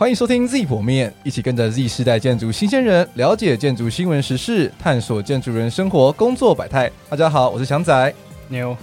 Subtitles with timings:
[0.00, 6.90] 欢迎收听 Z 破面，一起跟着 Z 世代建筑新鲜人了解建筑新闻时事，探索建筑人生活工作百态。
[7.10, 8.14] 大家好，我是翔仔
[8.48, 8.74] 牛。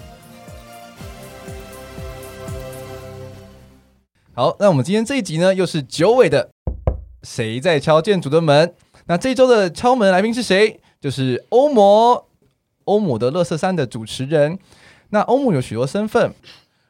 [4.35, 6.51] 好，那我们今天这一集呢，又是九尾的
[7.23, 8.75] 谁在敲建筑的门？
[9.07, 10.79] 那这一周的敲门来宾是谁？
[11.01, 12.27] 就是欧摩，
[12.83, 14.59] 欧姆的乐色山的主持人。
[15.09, 16.31] 那欧姆有许多身份，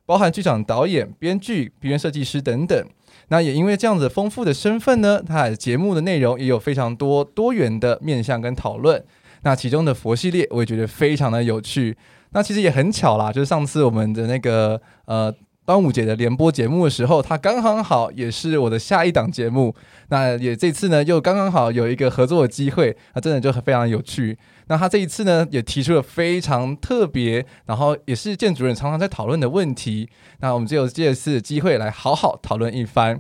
[0.06, 2.86] 包含剧场导演、编剧、平面设计师等等。
[3.30, 9.04] 那也因为这样子丰富的身份呢，他的节目的内容也有非常多多元的面向跟讨论。
[9.44, 11.96] 那其中的佛系列我也觉得非常的有趣。
[12.32, 15.34] 那其实也很巧啦，就是上次我们的那个呃
[15.68, 19.76] 端午节的联播节目的时候，他刚刚好也是我的下一档节目。
[20.08, 24.38] 那也这次呢又刚刚好有一个合作的机会，那真的就非常有趣。
[24.68, 30.08] 那他这一次呢也提出了非常特别，然后也是建筑人常常在讨论的问题。
[30.40, 33.20] 那我们就有这次机会来好好讨论一番。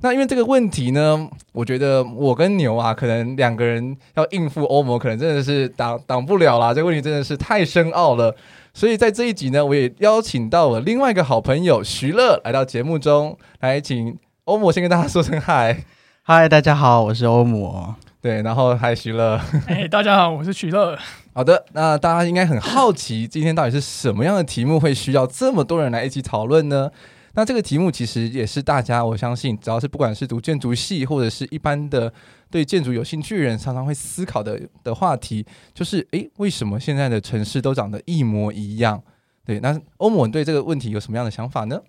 [0.00, 6.74] 那因为这个问题呢，我觉得我跟牛啊，可能两个人要应付欧盟，可能真的是挡挡不了啦。
[6.74, 8.34] 这个问题真的是太深奥了。
[8.76, 15.84] 所以在这一集呢，我也邀请到了另外一个好朋友徐乐来到节目中，来请欧姆先跟大家说声嗨。
[16.22, 17.94] 嗨，大家好，我是欧姆。
[18.20, 19.40] 对，然后嗨，徐乐。
[19.68, 20.98] 哎，大家好，我是徐乐。
[21.32, 26.90] 好的，那大家应该很好奇，今天到底是什么样的题目会需要这么多人来一起讨论呢？
[27.36, 32.12] 那这个题目其实也是大家，我相信只要是不管是读建筑系或者是一般的
[32.54, 39.02] 对建筑有兴趣的人，常常会思考的的话题，就是诶，为什么现在的城市都长得一模一样？
[39.44, 41.82] 对，那欧摩对这个问题有什么样的想法呢？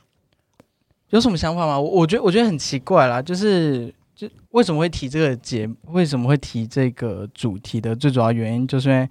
[1.12, 1.80] 有什么想法吗？
[1.80, 3.94] 我我觉得我觉得很奇怪啦，就是。
[4.16, 5.70] 就为什么会提这个节？
[5.88, 9.10] 为什么会提这个主题的最主要原因，就是因为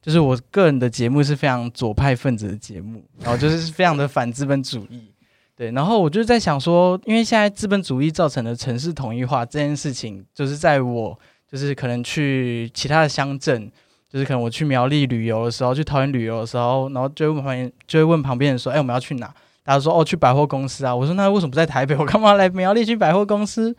[0.00, 5.10] 就是我个人的节目是非常左派分子的节目，然后就是非常的反资本主义。
[5.56, 11.16] 对，然后我就在想说，因为现在资本主义造成的城市统一化这件事情，就是在我
[11.48, 13.70] 就是可能去其他的乡镇，
[14.08, 21.94] 就是可能我去苗栗旅游的时候，去桃园旅游的时候，然后就会问旁边，就会问旁边人说：“哎，我们要去哪？”大家说：“哦，去百货公司啊。”我说：“那为什么不在台北？
[21.98, 23.74] 我干嘛来苗栗去百货公司？”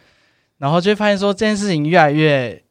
[0.57, 2.63] 然后就会发现说这件事情越来越、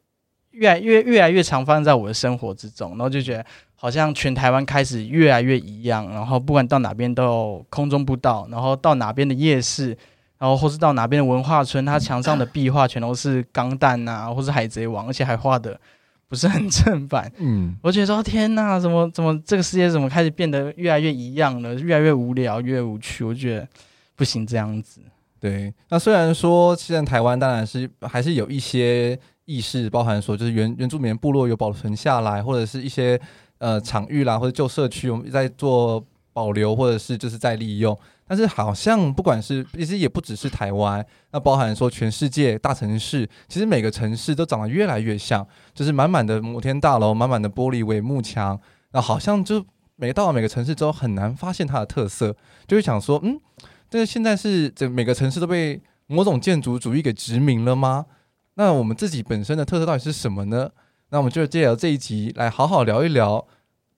[0.49, 9.89] 越来越、越来越常发生在我的生活之中，然后就觉得好像全台湾开始越来越一样，然后不管到哪边都有空中步道，然后到哪边的夜市，
[10.37, 15.79] 然后或是到哪边的文化村，它墙上的壁画全都是钢弹啊，或是海贼王，而且还画的
[16.27, 17.31] 不是很正版。
[17.37, 23.67] 嗯， 我觉得说天呐，怎么怎么这个世界怎么开始变得越来越一样了，越来越无聊，越无趣，我觉得
[24.15, 25.01] 不行这样子。
[25.39, 33.19] 对，那虽然说现在台湾当然是还是有一些意识，包含说就是原原住民部落有保存下来，或者是一些
[33.57, 37.97] 呃场域啦，或者旧社区我们在做保留，或者是就是在利用。
[38.27, 48.59] 但是好像不管是其实也不只是台湾，那包含说全世界大城市，其实每个城市都长得越来越像，就是满满的摩天大楼，满满的玻璃帷幕墙，
[48.91, 49.63] 那好像就
[49.95, 52.35] 每到每个城市之后很难发现它的特色，
[52.67, 53.39] 就会想说嗯。
[53.87, 58.07] 这个现在是这每个城市都被某种建筑主义给殖民了吗？
[58.55, 60.71] 那我们自己本身的特色到底是什么呢？
[61.09, 63.47] 那我们就借由这一集来好好聊一聊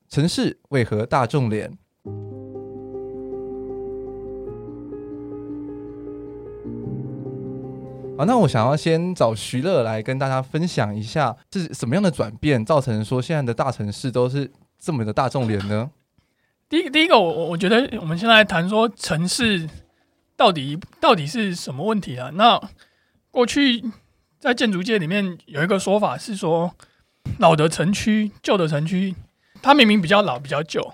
[0.10, 1.78] 城市为何大众脸。
[8.18, 15.92] 好，那我想要先找徐乐来跟大家分享一下，是什么样的转变造成说现在的大城市都是这么的大众脸呢？
[16.68, 19.70] 第一第一个，我我觉得我们现在谈说城市
[20.36, 22.32] 到底到底是什么问题啊？
[22.34, 22.60] 那
[23.30, 23.84] 过去
[24.40, 26.74] 在建筑界里面有一个说法是说，
[27.40, 29.16] 老的城区、旧的城区，
[29.62, 30.94] 它明明比较老、比较旧，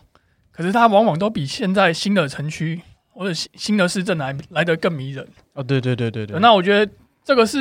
[0.51, 5.27] 可是它往往都比现在新的城区或者新新的市镇来来得更迷人。
[5.53, 6.39] 哦，对对对对对。
[6.39, 6.91] 那我觉得
[7.23, 7.59] 这个是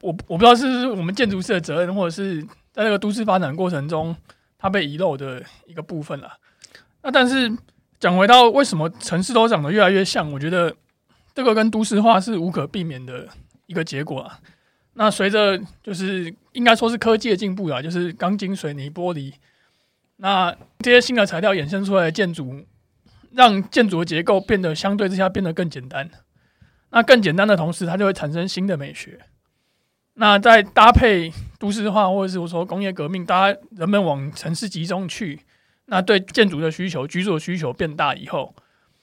[0.00, 2.42] 我我不知道是我们建筑师的责任，或者是
[2.72, 4.14] 在这个都市发展过程中
[4.58, 6.32] 它被遗漏的一个部分了。
[7.02, 7.50] 那但是
[7.98, 10.74] 讲回到为什么城市都长得越来越像，我觉得
[11.34, 13.28] 这个跟都市化是无可避免的
[13.66, 14.38] 一个结果啊。
[14.94, 19.32] 那随着就是应该说是科技的进步啊，就是钢筋、水泥、玻璃，
[20.16, 22.64] 那这些新的材料衍生出来的建筑，
[23.32, 26.10] 让建筑的结构变得相对之下变得更简单。
[26.90, 29.18] 那更简单的同时，它就会产生新的美学。
[30.14, 35.40] 那在搭配都市化或者是我说工业革命，大家人们往城市集中去。
[35.86, 38.54] 那对建筑的需求、居住的需求变大以后，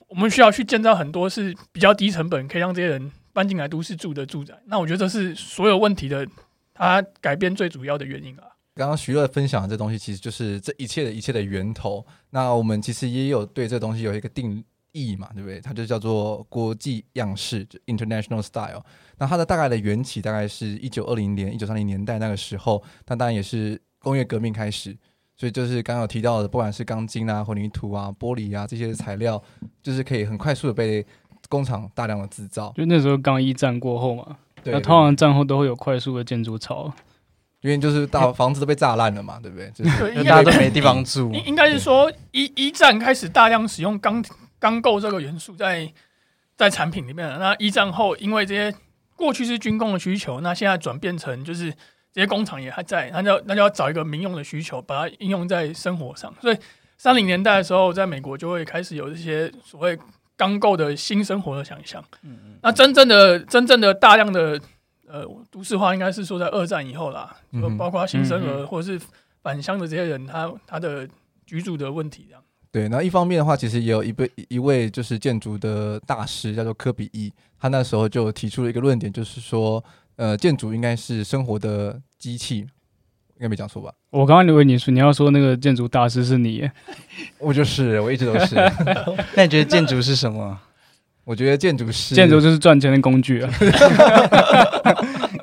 [0.08, 4.54] 我们需要去建造很多是比较低成本，可以让这些人搬进来都市住的住宅。
[4.66, 6.28] 那我觉得这是所有问题的
[6.74, 8.44] 它改变最主要的原因啊。
[8.76, 12.06] 刚刚徐乐分享的这东西，其实就是这一切的一切的源头。
[12.32, 15.62] 那我们其实也有对这东西有一个定义嘛，对不对？
[15.62, 18.84] 它就叫做国际样式，就 International Style。
[19.18, 24.98] 那它的大概的缘起大概是一九二零年、一九三零年代那个时候，那当然也是工业革命开始，
[25.38, 29.42] 所以就是刚刚有提到的，不管是钢筋啊、混凝土啊、玻璃啊这些材料，
[29.82, 31.06] 就是可以很快速的被
[31.48, 32.74] 工厂大量的制造。
[32.76, 36.92] 就那时候刚一战过后嘛，对，那通常战后都会有快速的建筑潮。
[37.62, 39.70] 因为就是大房子都被炸烂了嘛，对不对？
[39.72, 41.30] 就是大家都没地方住。
[41.46, 44.24] 应该是说一一战开始大量使用钢
[44.60, 45.92] 钢构这个元素在
[46.56, 47.28] 在产品里面。
[47.38, 48.74] 那一战后，因为这些
[49.14, 51.70] 过去是军工的需求，那现在转变成就是
[52.14, 56.34] 这些工厂也还在，那就那就要找一个民用的需求，把它应用在生活上。
[56.40, 56.58] 所以
[56.96, 60.00] 三零年代的时候，在美国就会开始有这些所谓
[60.40, 62.04] 钢构的新生活的想象。
[62.24, 64.60] 嗯嗯那真正的真正的大量的。
[65.12, 69.02] 呃，都市化应该是说在二战以后啦，就包括新生儿或者是
[69.42, 71.10] 返乡的这些人，他他的
[71.48, 72.44] 居住的问题这样。
[72.72, 79.84] 对，那一方面的话，其实也有一位一位就是建筑的大师，叫做科比一，他那时候就提出了一个论点，就是说，
[80.16, 82.68] 呃，建筑应该是生活的机器，
[83.40, 83.92] 应该没讲错吧？
[84.10, 86.70] 我刚刚以为你说你要说那个建筑大师是你，
[87.40, 88.56] 我就是，我一直都是。
[89.34, 90.60] 那你觉得建筑是什么？
[91.24, 93.50] 我觉得建筑是，建筑就是赚钱的工具啊。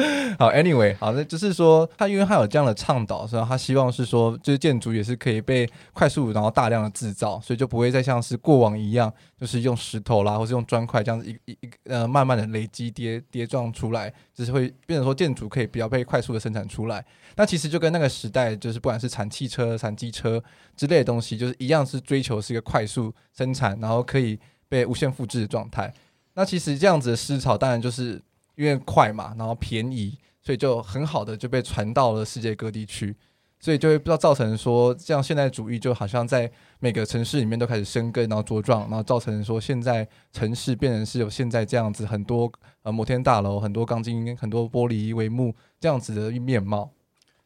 [0.38, 17.04] 好，Anyway，好，那就是说，他因为他有这样的倡导，所以他希望是说，就是建筑也是可以被快速然后大量的制造，所以就不会再像是过往一样，就是用石头啦，或是用砖块这样子一一一呃慢慢的累积叠叠撞出来，就是会变成说建筑可以比较被快速的生产出来。
[17.36, 20.42] 那其实就跟那个时代，就是不管是产汽车、产机车
[20.76, 24.38] 之类的东西，就是一样是追求是一个快速生产，然后可以。
[24.70, 25.92] 被无限复制的状态，
[26.34, 28.22] 那其实这样子的思潮，当然就是
[28.56, 33.16] 因为快嘛，然后便宜，所以就很好的就被传到了世界各地去，
[33.58, 42.50] 所以就会不知道造成说，像现代主义就好像在每个城市里面都开始生根，然后茁壮，然后造成说现在城市变成是有现在这样子很多
[42.82, 46.90] 呃摩天大楼、很多钢筋、很多玻璃帷幕这样子的面貌。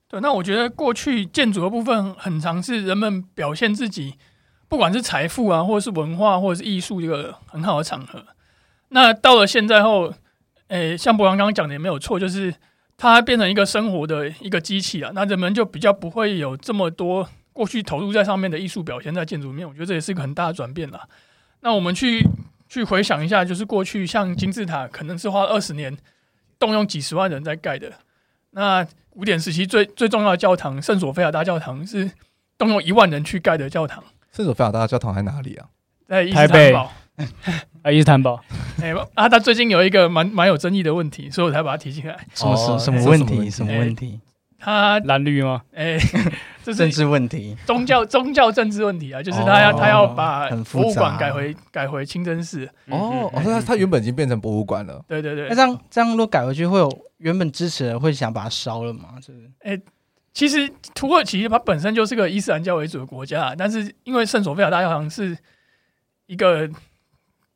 [0.09, 4.15] 对，那我觉得过去建筑的部分很常是人们表现自己。
[4.67, 8.25] 不管是财富啊，或者是文化，或者是艺术，一个很好的场合。
[8.89, 10.13] 那到了现在后，
[10.69, 12.55] 诶、欸，像博洋刚刚讲的也没有错，就是
[12.97, 15.11] 它变成一个生活的一个机器啊。
[15.15, 19.69] 那人们就比较不会有这么多过去投入在上面的艺术表现在建筑里面。
[19.69, 21.09] 我觉得这也是一个很大的转变了。
[21.61, 22.27] 那我们去
[22.69, 25.97] 去回想一下，就是过去像金字塔，可能是花二十年，
[26.59, 27.93] 动用几十万人在盖的。
[28.51, 32.11] 那古典时期最最重要的教堂圣索菲亚大教堂，是
[32.57, 34.03] 动用一万人去盖的教堂。
[34.33, 35.69] 圣索菲亚大教堂在哪里啊？
[36.09, 36.75] 在台北
[37.83, 38.43] 啊，伊斯坦堡。
[38.81, 42.17] 哎、欸，啊，他最近有一个蛮蛮有争议的问题，所以我才把他提进来。
[42.35, 43.49] 什么什么什么问题？
[43.51, 44.21] 什么问题？
[44.59, 45.63] 他蓝绿吗？
[45.75, 46.33] 哎、欸，
[46.65, 52.67] 这是政治问题，宗教宗教政治问题啊，就是他要、哦、他要把博物馆改回改回清真寺。
[52.89, 55.05] 哦，哦，他他原本已经变成博物馆了。
[55.07, 55.49] 对对对。
[55.49, 59.15] 那这样这样如果改回去，会有原本支持人会想把它烧了吗？
[59.21, 59.73] 就是哎。
[59.73, 59.81] 欸
[60.35, 65.39] 其实土耳其它本身就是个伊斯兰教为主的国家，但是因为圣索菲亚大教堂是
[66.27, 66.69] 一个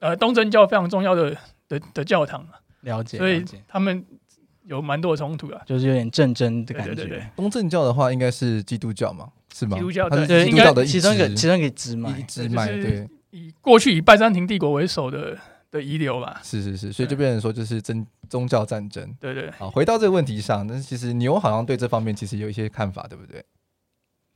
[0.01, 1.37] 呃东正教非常重要的
[1.69, 2.47] 的的教堂，
[2.83, 4.05] 了解，所以他们
[4.65, 6.95] 有蛮多的冲突啊，就是有点战争的感觉。
[6.95, 9.77] 对对对对，东正教的话应该是基督教嘛，是吗？
[9.77, 15.37] 基督教它是基督教的其中一个其中一个支脉，支脉对，以过去以拜占庭帝国为首的。
[15.71, 19.07] 的遗留吧，是是是，所以就变成说就是真宗教战争。
[19.21, 23.45] 对对，好，回到这个问题上，但是其实牛好像对这方面其实有一些看法，对不对？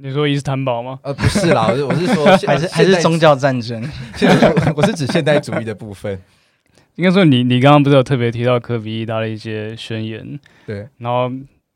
[0.04, 0.98] 你说伊斯坦堡吗？
[1.04, 3.80] 呃，不是啦，我是我是说 还是还是宗教战争。
[4.16, 6.20] 现在我是指现代主义的部分。
[6.96, 10.40] 应该说你你刚刚不是有特别提到科比意他的一些宣言？
[10.66, 11.30] 对，然后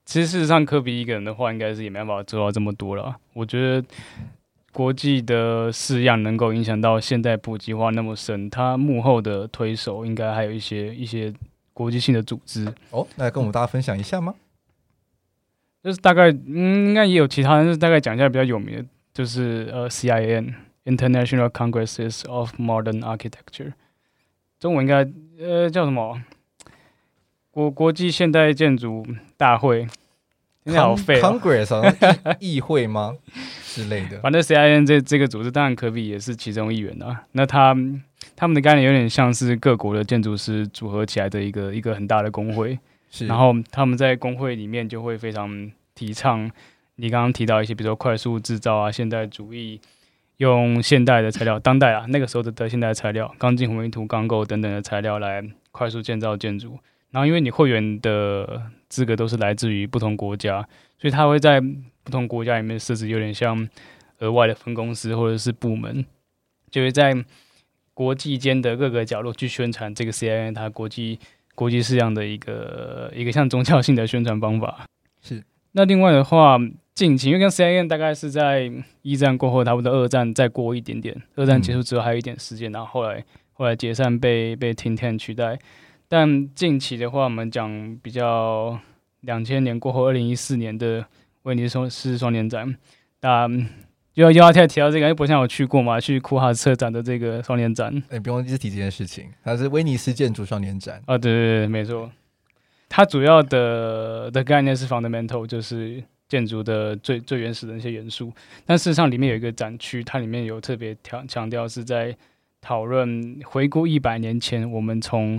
[0.05, 3.15] 其实事实上科比一个人的话，应该是也没办法做到这么多了。
[3.33, 3.87] 我觉得。
[4.73, 11.33] 国际的式样能够影响到现代普及化那么深，他幕后的推手应该还有一些一些
[11.73, 13.07] 国际性的组织哦。
[13.17, 14.35] 那来跟我们大家分享一下吗？
[15.87, 20.53] 就是大概嗯，应该也有其他人，就是大概讲一下比较有名的，就是呃 CIN
[20.85, 23.73] International Congresses of Modern Architecture，
[24.59, 26.21] 中文应该呃叫什么？
[27.53, 29.87] 国国际现代建筑大会。
[30.75, 33.15] 好废，Congress 好像 议会吗
[33.65, 34.19] 之类的？
[34.19, 37.23] 反正 CIN 这这个组织，当然科比也是其中一员啊。
[37.31, 37.73] 那他
[38.35, 42.77] 他们的概念有点像是各国的建筑师组合起来的一个一个很大的工会。
[43.11, 46.51] 是，然后他们在工会里面就会非常提倡
[46.97, 49.81] 你刚刚提到一些，比如说快速制造啊、现代主义，
[50.39, 56.79] 用现代的材料、当代啊那个时候的的现代材料、钢筋、混凝土、钢构等等的材料来快速建造建筑。
[57.11, 60.61] 然后因为你会员的资格都是来自于不同国家，
[60.99, 61.61] 所以他会在
[62.03, 63.67] 不同国家里面设置有点像
[64.19, 66.05] 额外的分公司或者是部门，
[66.71, 67.15] 就会在
[67.95, 71.19] 国际间的各个角落去宣传这个 CIN 它国际
[71.57, 74.87] 国际式样的一个一个像宗教性的宣传方法。
[75.21, 75.43] 是。
[75.73, 76.57] 那另外的话，
[76.95, 78.71] 近期因为跟 CIN 大概是在
[79.03, 85.59] 一战过后，差不多二战再过一点点，二战结束之后还有一点时间，然后后来后来解散被被 Think Tank 取代。
[86.09, 88.79] 但近期的话，我们讲比较
[89.23, 91.05] 两千年过后，二零一四年的
[91.43, 92.77] 威尼斯双年展，
[93.21, 93.49] 那
[94.17, 101.03] 又要又要再提到这个，因为博翔有去过嘛，去库哈车展的这个双年展，哎、欸，不用一直提这件事情，它是威尼斯建筑双年展。
[101.05, 102.11] 啊，对对对，没错，
[102.89, 108.33] 它主要的的概念是 fundamental，就是建筑的最最原始的那些元素，
[108.65, 112.17] 但事实上里面有一个展区，它里面有特别强强调是在
[112.63, 115.39] 讨论回顾一百年前我们从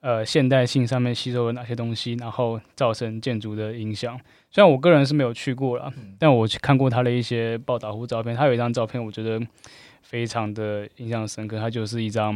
[0.00, 4.18] 呃，现代性上面吸收了哪些东西，然后造成建筑的影响？
[4.50, 8.34] 虽然我个人是没有去过啦，嗯、但我去看过他的一些报道或照片。
[8.34, 9.38] 他有一张照片，我觉得
[10.00, 11.58] 非常的印象深刻。
[11.58, 12.34] 它就是一张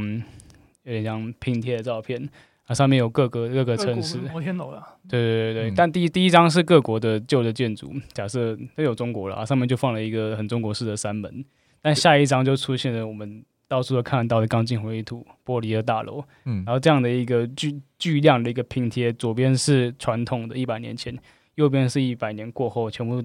[0.83, 2.28] 有点像拼贴的照片，
[2.66, 4.18] 它上面有各个各个城市。
[4.18, 4.85] 摩天楼了。
[5.09, 11.42] 对对对对，嗯、但第一第一张是各国的旧的建筑，假设都有中国了，上面就放了一个很中国式的山门。
[11.80, 13.42] 但下一张就出现了我们。
[13.75, 21.19] 到处都看得到的钢筋混凝土玻璃的大楼，嗯，然后这样的一个巨巨量的一个拼贴，左边是传统的一百年前，
[21.57, 23.21] 右边是一百年过后，全部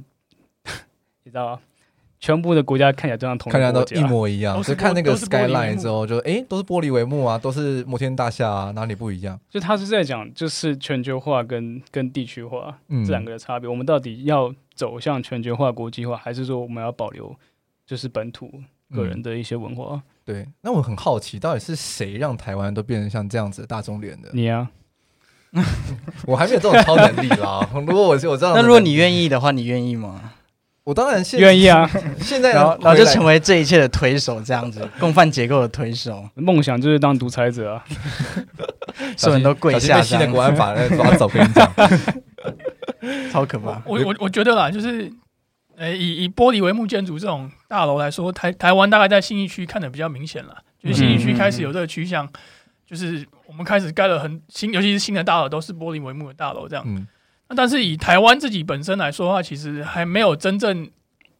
[1.24, 1.60] 你知道吗？
[2.20, 4.64] 全部的国家看起来都像同一个，看起来都一模一样。
[4.64, 9.40] 是看那个 skyline 之后，就哎、欸，都是玻璃帷幕啊，都是摩天大厦啊，哪里不一样？
[9.52, 12.76] 就他是在讲，就是全球化跟跟地区化
[13.06, 13.70] 这两个的差别。
[13.70, 17.36] 嗯、我们到底要走向全球化、国际化，还是说我们要保留
[17.86, 18.52] 就是本土
[18.92, 19.96] 个人的一些文化？
[19.96, 24.30] 嗯对，那我很好奇，到底是谁让台湾都变成像这样子的大众脸的？
[24.32, 24.70] 你啊，
[26.28, 27.68] 我还没有这种超能力啦。
[27.74, 30.34] 如果我我这样，那如果你愿意的话，你愿意吗？
[30.84, 31.90] 我当然愿意啊。
[32.22, 37.84] 现在然后然后就成为这一切的推手，这样子共犯结构的推手，梦想就是当独裁者啊，
[39.18, 40.00] 所有人都跪下。
[40.00, 41.74] 新的国安法抓走，跟你讲，
[43.32, 43.82] 超可怕。
[43.88, 45.12] 我我我觉得啦，就是。
[45.80, 52.30] 诶，以以玻璃帷幕建筑这种大楼来说，台台湾大概在信义区看的比较明显了，就是信义区开始有这个趋向，
[52.86, 56.84] 就是我们开始盖了很新，尤其是新的大楼都是玻璃帷幕的大楼这样。
[56.86, 57.08] 嗯、
[57.48, 60.90] 那但是以台湾自己本身来说的话，其实还没有真正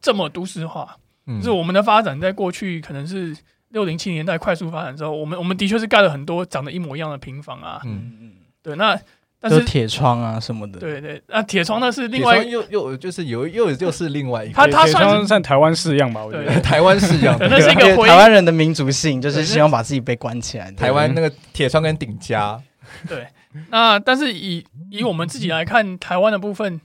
[0.00, 0.96] 这么都市化。
[1.26, 3.36] 嗯、就是我们的发展在过去可能是
[3.68, 7.82] 六零七年代快速发展之后，我们我们的确是盖了很多长得一模一样的平房啊。
[7.84, 8.32] 嗯嗯，
[8.62, 8.98] 对，那。
[9.40, 20.70] 但是铁窗啊什么的，对对，那铁窗那是另外又又就是有又又是另外一个，它它算是算台湾式样吧，我觉得台湾式样，那是一个台湾人的民族性，就是希望把自己被关起来。
[20.72, 22.60] 台湾那个铁窗跟顶加，
[23.08, 23.26] 对，
[23.70, 26.80] 那但是以以我们自己来看，台湾的部分。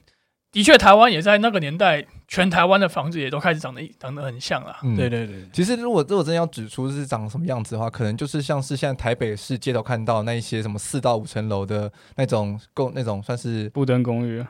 [0.56, 4.74] 的确，台湾也在那个年代，全台湾的房子也都开始长得长得很像了。
[4.84, 14.42] 嗯、对对对，其实如果如果真的要指出是长什么样子的话，可能就是像是现在台北市街头看到那一些什么四到五层楼的那种公那种算是布登公寓，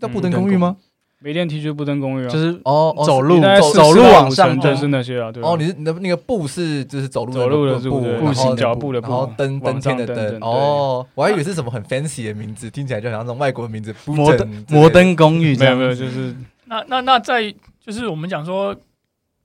[0.00, 0.76] 叫布登公寓吗？
[1.22, 18.74] 没电梯就不登公寓啊，就是哦，走路走走路往上就是那些啊，对哦，你是那那个步是就是走路走路的步，步行脚步的步，然后登登天的登哦，我还以为是什么很 fancy 的名字，听起来就好像那种外国的名字，摩登摩登公寓，没有没有，就是那那那在就是我们讲说，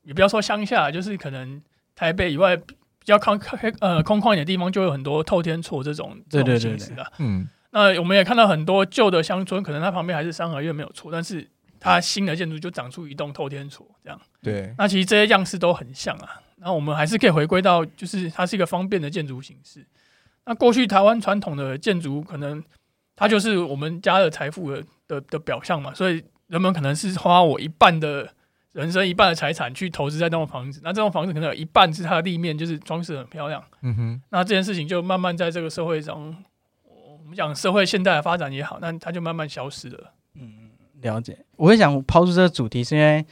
[0.03, 1.62] 也不要说乡下，就是可能
[1.96, 2.63] 台北以外比
[3.05, 3.39] 较空
[3.81, 11.48] 呃空旷一点的地方，就有很多透天厝这种这种形式的，嗯，那我们也看到很多旧的乡村，可能它旁边还是三合院没有错，但是。
[11.88, 14.20] 它新的建筑就长出一栋透天厝，这样。
[14.41, 14.74] 对。
[14.77, 16.41] 那其实这些样式都很像啊。
[16.58, 19.86] 那我们还是可以回归到，就是它是一个方便的建筑形式。
[20.46, 22.63] 那过去台湾传统的建筑，可能
[23.15, 25.94] 它就是我们家的财富的的的表象嘛。
[25.94, 28.34] 所以人们可能是花我一半的
[28.72, 30.82] 人生、一半的财产去投资在那栋房子。
[30.84, 33.63] 那这栋房子可能有一半是它的立面，就是装饰很漂亮。
[33.82, 34.22] 嗯哼。
[34.29, 36.36] 那这件事情就慢慢在这个社会中，
[36.84, 40.13] 我们讲社会现代的发展也好，那它就慢慢消失了。
[40.34, 40.66] 嗯。
[41.01, 43.23] 了解，我会想抛出这个主题，是因为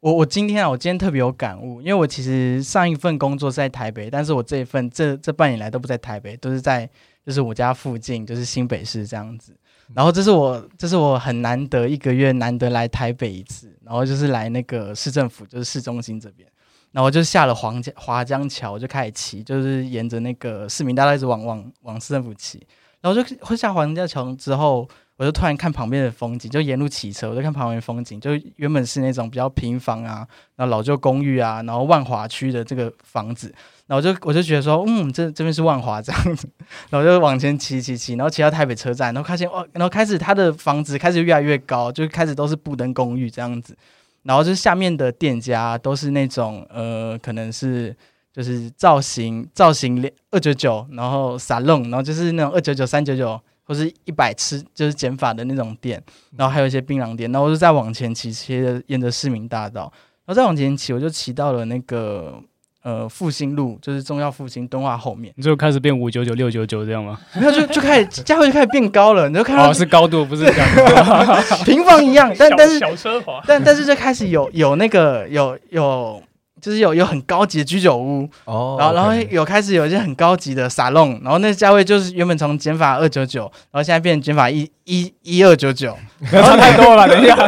[0.00, 6.88] 我我今天啊，我今天特别有感悟，因为我其实上一份工作是在台北，但是我这一份这这半年来都不在台北，都是在
[7.24, 9.56] 就是我家附近，就是新北市这样子。
[9.94, 16.46] 然后这是我这是我很难得一个月难得来台北一次，然后就是来那个市政府，就是市中心这边，
[16.92, 22.66] 然后就下了黄江华江桥就开始骑，就是沿着那个市民大道一直往往往市政府骑，
[23.00, 24.86] 然后就会下黄江桥之后。
[25.16, 33.54] 我就突然看旁边的风景，就沿路骑车，我就看旁边风景，就原本是那种比较平房啊，然后老旧公寓啊，然后万华区的这个房子，
[33.86, 36.48] 然后就我就觉得说，嗯，这这边是万华这样子，
[36.90, 43.76] 然后就往前骑骑骑，然后骑到台北车站，然后发现哦，然后开始他的房子开始越来越高，就开始都是布灯公寓这样子，
[44.24, 47.94] 然后就下面的店家都是那种呃，可能是
[48.32, 56.02] 就是造型造型二九九，然后沙龙，然后就是那种二九九、三九九或是一百吃就是减法的那种店，
[56.36, 59.92] 然后还有一些槟榔店，然后我就再往前骑，骑着沿着市民大道，
[60.24, 62.40] 然后再往前骑，我就骑到了那个。
[62.84, 67.18] 呃，复兴路就是中药复兴敦化后面，你就开始变五九九六九九这样吗？
[67.34, 70.68] 没有，就就开始价位就开始变高了，你就看到、哦、是高度不是这样，
[71.64, 76.22] 平方一样，但但是小奢华，但但是就开始有有那个有有
[76.64, 85.94] 就是有有很高级的居酒屋哦，然后然后有开始有一些很高级的沙龙，然后那价位就是原本从减法二九九，然后现在变成剪发一一一二九九，
[86.30, 87.36] 差太多了，等一下。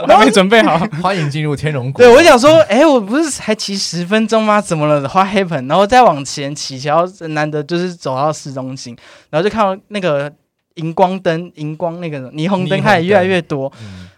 [0.00, 2.02] 我还没准备好，欢迎进入天龙国。
[2.02, 4.58] 对，我想说，哎、欸，我不是才骑十分钟吗？
[4.58, 5.68] 怎么了？What happened？
[5.68, 8.96] 然后再往前骑，然后难得就是走到市中心，
[9.28, 10.32] 然后就看到那个
[10.76, 13.70] 荧光灯、荧光那个霓虹灯开始越来越多，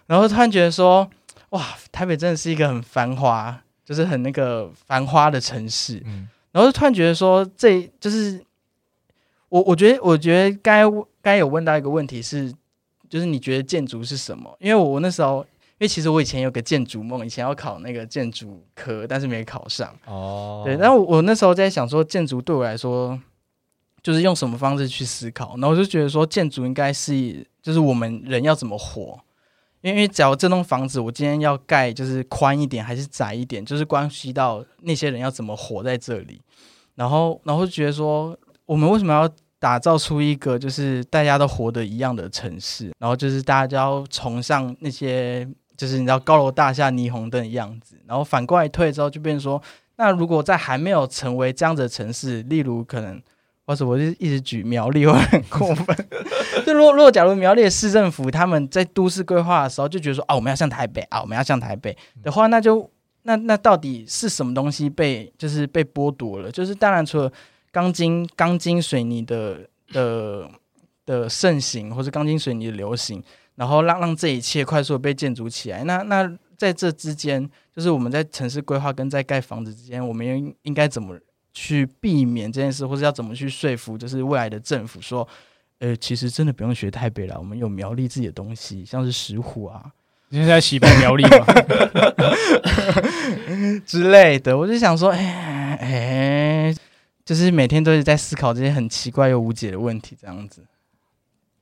[0.06, 1.06] 然后突然觉得说，
[1.50, 1.60] 哇，
[1.90, 6.02] 台北真的是一个很繁华，就是很那个繁花的城市。
[6.50, 8.42] 然后就突然觉得说，这就是
[9.48, 10.82] 我，我觉得，我觉得该
[11.20, 12.52] 该有问到一个问题是，
[13.08, 14.56] 就是你觉得建筑是什么？
[14.60, 15.46] 因为我那时候。
[15.78, 19.92] 因为其实我以前有个建筑梦，以前要考那个建筑科，但是没考上。
[20.06, 23.20] 哦，对，然后我那时候在想说，建筑对我来说，
[24.00, 25.56] 就是用什么方式去思考？
[25.56, 29.18] 然后我就觉得说，建筑应该是就是我们人要怎么活？
[29.82, 36.40] 因为假如这栋房子我今天要盖，就是宽一点还是窄一点，就是关系到那些人要怎么活在这里。
[36.94, 38.34] 然后，然后觉得说，
[38.64, 42.92] 我们为什么要打造出一个就是大家都活得一样的城市？
[42.98, 45.46] 然后就是大家就要崇尚那些。
[45.74, 49.60] 就是你知道高楼大厦、霓虹灯的样子，然后反过来推之后，就变成说，
[49.96, 53.20] 那如果在还没有成为这样子的城市，例如可能，
[53.72, 55.96] 或者我就一直举苗栗会很过分。
[56.66, 62.88] 就如果如果假如苗栗市政府他们在都市规划的时候就觉得说，啊，我们要像台北啊，我们要像台北的话，那就
[63.22, 66.52] 那那到底是什么东西被就是被剥夺了？
[66.52, 67.32] 就是当然除了
[67.70, 69.60] 钢筋钢筋水泥的
[69.90, 70.48] 的
[71.06, 73.22] 的盛行，或是钢筋水泥的流行。
[73.54, 75.84] 然后让让这一切快速的被建筑起来。
[75.84, 81.14] 那那在这之间，就是我们在城市规划跟在盖房子之间，我们应应该怎么
[81.52, 85.26] 去避免这件事，或者要怎么去说服，就是未来的政府说，
[85.78, 89.84] 呃，其实真的不用学台北了，我们有苗栗自己的东西，像是石虎啊，
[90.30, 91.46] 你现在洗白苗栗吗？
[93.84, 94.56] 之类的。
[94.56, 96.74] 我就想说，哎哎，
[97.24, 100.62] 就是每天都是在思考这些很奇怪又无解的问题，这样子。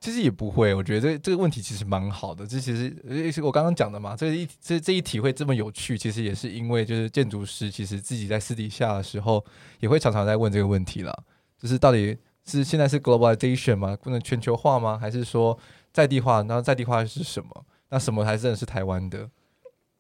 [0.01, 2.47] 其实也不会，我觉得这这个问题其实蛮好的。
[2.47, 9.45] 这其实是我刚刚讲的嘛，这一这这一题会这么有趣，其实也是因为就是建筑师其实自己在私底下的时候
[9.79, 11.25] 也会常常在问这个问题了，
[11.59, 13.95] 就是到底是现在是 globalization 吗？
[14.03, 14.97] 不能全球化吗？
[14.99, 15.59] 还是说
[15.93, 16.41] 在地化？
[16.41, 17.67] 那在地化是什么？
[17.91, 19.29] 那什么才真的是台湾的？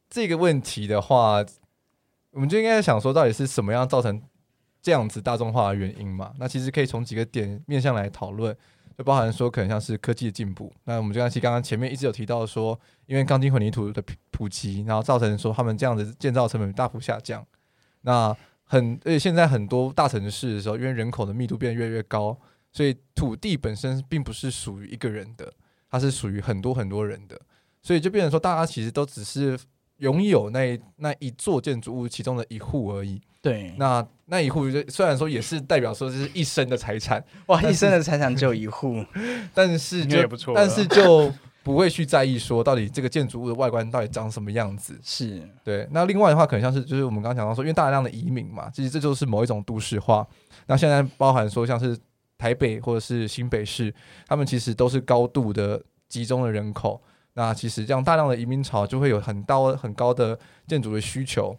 [0.08, 1.44] 这个问题的话，
[2.30, 4.22] 我们就应该想说，到底是什么样造成
[4.80, 6.32] 这样子大众化的原因嘛？
[6.38, 8.56] 那其实可以从几个点面向来讨论。
[8.96, 17.46] 就包含说，可能像是科技的进步，那我们就像其刚刚前面一直有提到说，因为钢筋混凝土的普及，然后造成说他们这样的建造成本大幅下降。
[18.02, 22.38] 那很而且现在很多大城市的时候，因为人口的密度变得越来越高，
[22.70, 25.52] 所以土地本身并不是属于一个人的，
[25.90, 27.40] 它是属于很多很多人的，
[27.82, 29.58] 所以就变成说，大家其实都只是
[29.96, 33.20] 拥有那那一座建筑物其中的一户而已。
[33.42, 39.04] 对，那那一户就虽然说也是代表说这是一生的财产， 哇，一生的财产只有一户，
[39.54, 44.98] 但是就但是就不会去在意说到底这个建筑物的外观到底长什么样子。
[45.02, 50.26] 是对，那另外的话可能像是就是我们刚刚讲到说，因为大量的移民嘛，其实这就是某一种都市化。
[50.66, 51.96] 那现在包含说像是
[52.38, 53.92] 台北或者是新北市，
[54.26, 57.02] 他们其实都是高度的集中的人口。
[57.34, 61.56] 那其实这样大量的移民潮就会有很高很高的建筑的需求。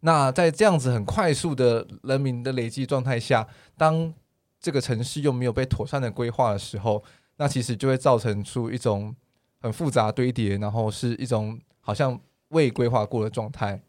[0.00, 3.44] 那在这样子很快速的人民的累积状态下，
[3.76, 4.14] 当
[4.60, 7.02] 这个城市又没有被妥善的规划的时候，
[7.36, 9.12] 那其实就会造成出一种
[9.60, 12.16] 很复杂堆叠，然后是一种好像
[12.50, 13.80] 未规划过的状态。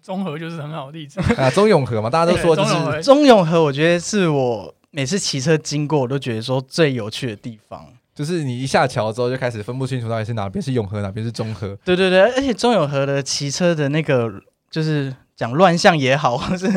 [0.00, 11.76] 中和就是很好的例子啊，中永和嘛，大家都说就是中永和，我觉得是我每次骑车经过，我都觉得说最有趣的地方，就是你一下桥之后就开始分不清楚到底是哪边是永和，哪边是中和。
[11.84, 14.32] 对对对，而且中永和的骑车的那个。
[14.70, 16.70] 就是讲乱象也好， 或是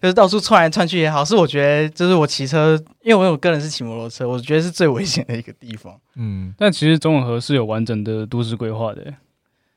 [0.00, 5.94] 就是到处窜来窜去也好，是我觉得就是我骑车，因为我有个人是骑摩托车，我觉得是最危险的一个地方。
[6.16, 9.14] 嗯，但其实中永和是有完整的都市规划的，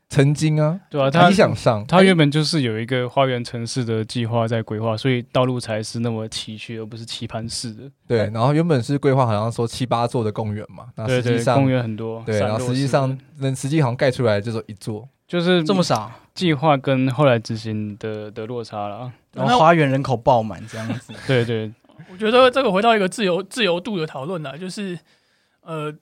[0.09, 7.83] 曾经啊，对啊，他理想上，他原本就是有一个花园城市的计划在规划，所以道路才是那么崎岖，而不是棋盘式的。
[8.07, 16.11] 对，然后原本是规划好像说七八座的公园嘛，那实际上公园很多，对，然后实际上那实际好像盖出来就是一座，就是这么少。
[16.35, 21.13] 计划跟后来执行的的落差了，然后花园人口爆满这样子。
[21.27, 21.71] 对对，
[22.11, 24.97] 我觉得这个回到一个自由自由度的讨论呢，就是
[25.61, 25.93] 呃。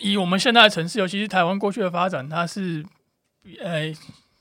[0.00, 2.82] 以我们现在的城市，尤其是台湾过去的发展，它是，
[3.62, 3.92] 呃，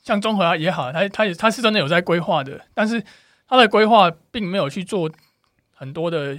[0.01, 3.03] 像综合也好，它它也它是真的有在规划的，但是
[3.49, 5.11] 它的规划并没有去做
[5.75, 6.37] 很多的，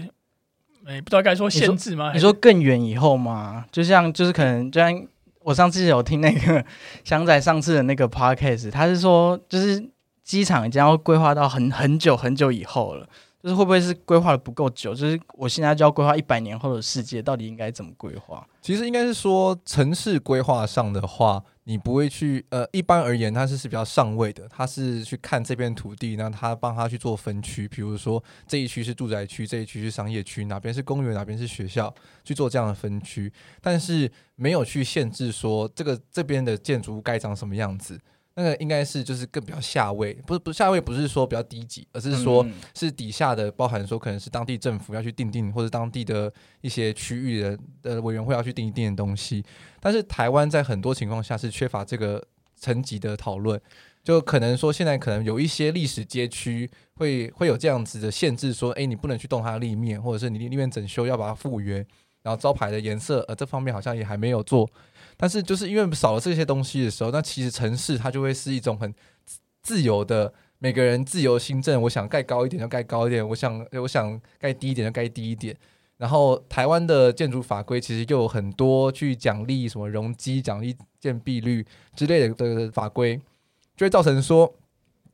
[0.87, 2.11] 呃，不知道该说限制吗？
[2.15, 3.67] 你说，你说更远以后吗？
[3.71, 5.07] 就像就是可能，就像
[5.45, 6.65] 我上次有听那个
[7.05, 9.91] 翔仔上次的那个 podcast，他是说，就是
[10.23, 13.09] 机场已经要规划到很很久很久以后了。
[13.43, 14.95] 就是会不会是规划的不够久？
[14.95, 18.47] 就是我现在就要规划一百年后的世界，到底应该怎么规划？
[18.61, 31.95] 其实应该是说城市规划上的话，你不会去呃，一般而言，他是是比较上位的，他是去看这片土地，那他帮他去做分区，比如说这一区是住宅区，这一区是商业区，哪边是公园，哪边是学校，
[32.25, 38.01] 去做这样的分区，但是没有去限制说这个这边的建筑物该长什么样子。
[38.35, 49.45] 那个应该是就是更比较下位，不是不是下位，不是说比较低级，而是说是底下的，包含说可能是当地政府要去定定，或者当地的一些区域的呃委员会要去定一定的东西。
[49.81, 52.25] 但是台湾在很多情况下是缺乏这个
[52.57, 53.61] 层级的讨论，
[54.03, 61.85] 就可能说现在可能有一些历史街区会会有这样子的限制，说诶，你不能去动它的立面，或者是你立面整修要把它复原，
[62.23, 64.69] 然后招牌的颜色呃这方面好像也还没有做。
[65.17, 68.93] 但是就是因为少了这些东西的时候，那其实城市它就会是一种很
[69.63, 75.57] 自由的，每个人自由心证，我想盖高一点就盖高一点，我想我想盖低一点就盖低一点。
[75.99, 83.17] 然后台湾的建筑法规其实又有很多去奖励什么容积、奖励建蔽率之类的的法规，
[83.77, 84.53] 就会造成说，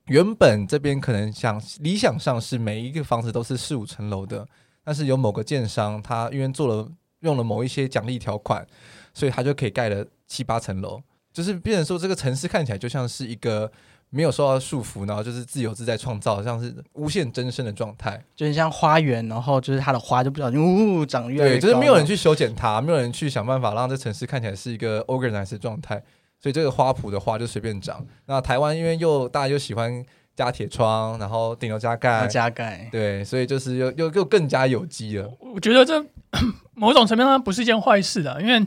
[0.06, 4.48] 原本这边可能想理想上是每一个房子都是四五层楼的，
[4.82, 8.66] 但是有某个建商他因为做了用了某一些奖励条款。
[9.14, 11.02] 所以它就可以盖了七八层楼，
[11.32, 13.68] 就是变成说这个城市看起来就像是一个
[14.10, 21.54] 没有受到束缚，然后就是自由自在创造，像是无限增生的状态，就是像花园，然后就是它的花就不小心呜呜长越来越。
[21.54, 26.00] 对，就是没有人去修剪它，没有人去想办法让这城市看起来是一个 organized 的状态，
[26.38, 28.06] 所以这个花圃的花就随便长。
[28.26, 30.04] 那台湾因为又大家又喜欢
[30.38, 35.28] 加铁窗，然后顶楼加盖，加盖，对，所以就是又又又更加有机了。
[35.40, 36.02] 我觉得这
[36.74, 38.64] 某种层面上不是一件坏事的，因为。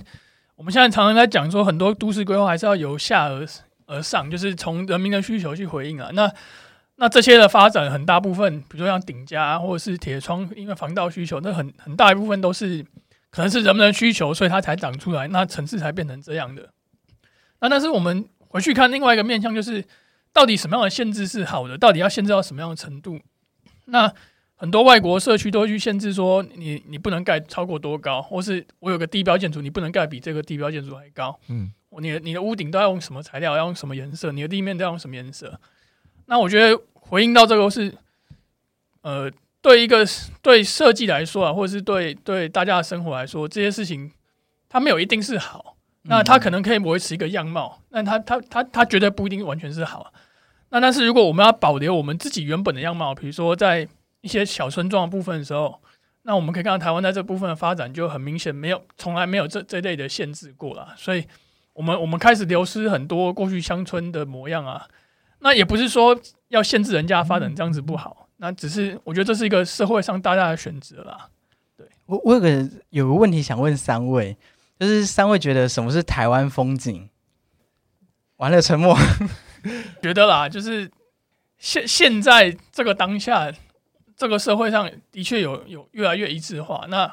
[0.57, 3.43] 我们现在常常在讲说，很多都市规划还是要由下而
[3.87, 6.11] 而上，就是从人民的需求去回应啊。
[6.13, 6.31] 那
[6.97, 12.85] 那这些的发展，很大部分，比如说像顶加或者是铁窗，因为防盗需求，那很很大一部分都是
[13.31, 16.69] 可能是人们的需求，所以它才长出来，那城市才变成这样的。
[17.59, 19.83] 那但是我们回去看另外一个面向，就是
[20.33, 21.77] 到底什么样的限制是好的？
[21.77, 23.19] 到底要限制到什么样的程度？
[23.85, 24.13] 那
[24.55, 31.37] 很多外国社区都会去限制说你，你你不能盖超过多高，或是我有个地标建筑，你不能盖比这个地标建筑还高。
[31.49, 35.59] 嗯，你的你的屋顶都要用什么材料，要用什么颜色，你的地面都要用什么颜色？
[36.27, 37.93] 那我觉得回应到这个是，
[39.01, 39.29] 呃，
[39.61, 40.05] 对一个
[40.43, 44.11] 对设计来说啊，或者是对对大家的生活来说，这些事情
[44.69, 50.11] 它没有一定是好，那他可能可以维持一个样貌，但他他他他绝对不一定完全是好。
[50.69, 53.87] 那但是如果我们要保留我们自己原本的样貌，比如说在
[54.21, 55.79] 一些小村庄的部分的时候，
[56.23, 60.93] 那我们可以看到台湾在这部分的发展就很明显没有，从来没有这这类的限制过啦。
[60.97, 61.25] 所以，
[61.73, 64.87] 我们我们开始流失很多过去乡村的模样啊。
[65.39, 66.17] 那也不是说
[66.49, 71.27] 要限制人家发展这样子不好，那只是我觉得这是一个社会上大家的选择啦。
[71.75, 74.37] 对，我我有个有个问题想问三位，
[74.81, 77.07] 就是三位觉得什么是台湾风景？
[78.37, 78.97] 完了，沉默。
[80.01, 80.89] 觉得啦，就是
[81.59, 83.53] 现现在这个当下。
[84.17, 86.85] 这个社会上的确有有越来越一致化。
[86.89, 87.11] 那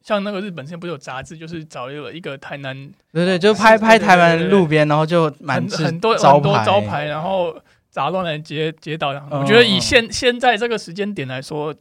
[0.00, 7.60] 像那个日本现在不是有杂志，就是找了一个台南，对对，就拍拍台湾路边，然后就满很很多很多招牌，然后
[7.90, 9.08] 杂乱的街街道。
[9.28, 11.74] 我觉得以现现在这个时间点来说，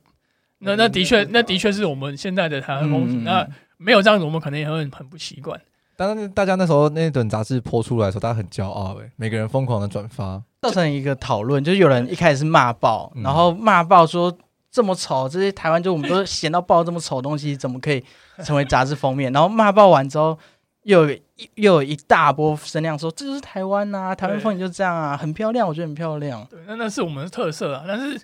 [0.60, 3.24] 那那的确那的确是我们现在的台湾风景。
[3.24, 5.60] 那没有这样子，我们可能也会很不习惯。
[5.96, 10.42] 当大家那时候那本杂志播出来的时候，大家很骄傲，哎，每个人疯狂的转发。
[10.62, 14.36] 造成一个讨论，就是有人一开始是骂爆，嗯、然后骂爆说
[14.72, 18.04] 这么丑，这些台湾就我们都闲到爆这么丑的东西，怎么可以
[18.44, 19.32] 成为杂志封面？
[19.32, 20.38] 然后骂爆完之后，
[20.84, 21.18] 又有
[21.56, 26.44] 又有一大波声量说这就是台湾呐、啊，台湾风景就这样啊，很漂亮，我觉得很漂亮。
[26.50, 27.84] 对，那那是我们的特色啊。
[27.88, 28.20] 但是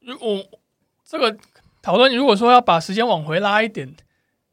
[0.00, 0.42] 如果
[1.06, 1.36] 这个
[1.80, 3.94] 讨论如果说要把时间往回拉一点，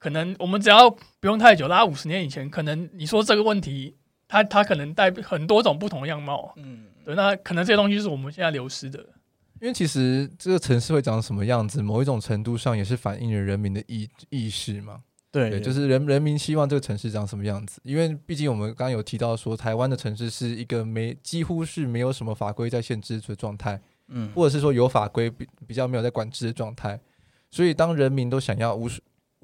[0.05, 0.87] 可能我们只要
[1.19, 3.95] 不用太久，拉五十年以前，可能你说这个问题。
[4.27, 6.53] 它它可能带很多种不同的样貌。
[6.57, 8.99] 嗯，对，那可能这些东西是我们现在流失的。
[9.61, 15.01] 因为其实这个城市会长什么样子，某一种程度上也是反映了人民的意意识嘛。
[15.31, 17.79] 对，对，就是人人民希望这个城市长什么样子。
[17.83, 26.99] 因为毕竟我们刚刚有提到说，台湾的城市是一个没几乎是没有什么法规在限制的状态，嗯，或者是说有法规比比较没有在管制的状态。
[27.51, 28.89] 所以当人民都想要无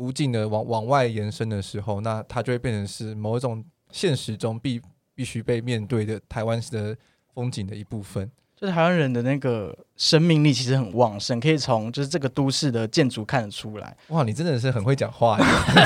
[0.02, 4.82] 无尽的往往外延伸的时候，那它就会变成是某一种现实中必
[5.14, 6.98] 必须被面对的台湾式的
[7.36, 8.28] 风景的一部分。
[8.60, 13.96] 就是台湾人的那个生命力其实很旺盛，可以从就是这个都市的建筑看得出来。
[14.10, 15.38] 哇，你真的是很会讲话。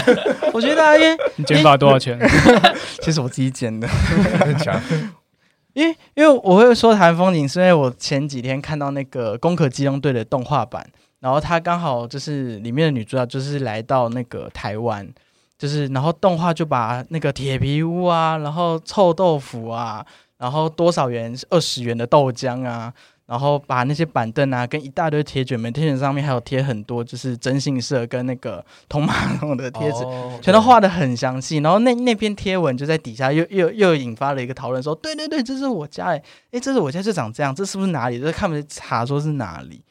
[0.54, 2.18] 我觉得大家因为你剪发多少钱？
[3.02, 3.88] 其实我自己剪的。
[5.74, 10.90] 因为因为我会说台湾风景，是因为我前几天看到那个《攻壳机动队》的动画版，
[11.26, 15.08] 然后他刚好就是里面的女主角就是来到那个台湾，
[15.58, 20.06] 就是然后动画就把那个铁皮屋啊，然后臭豆腐啊。
[20.38, 21.34] 然后多少元？
[21.50, 22.94] 二十元的豆浆啊，
[23.26, 31.60] 然后把那些板凳啊，跟一大堆铁卷，门贴卷上面还有贴很多，就是征信社跟那个通马桶的贴纸，哦、 全都画的很详细。
[31.60, 38.20] 然后那那篇贴文就在底下又又又引发了一个讨论，说：对对对，这是我家诶，诶，这是我家就长这样，这是不是哪里？
[38.20, 39.82] 就是看不查说是哪里。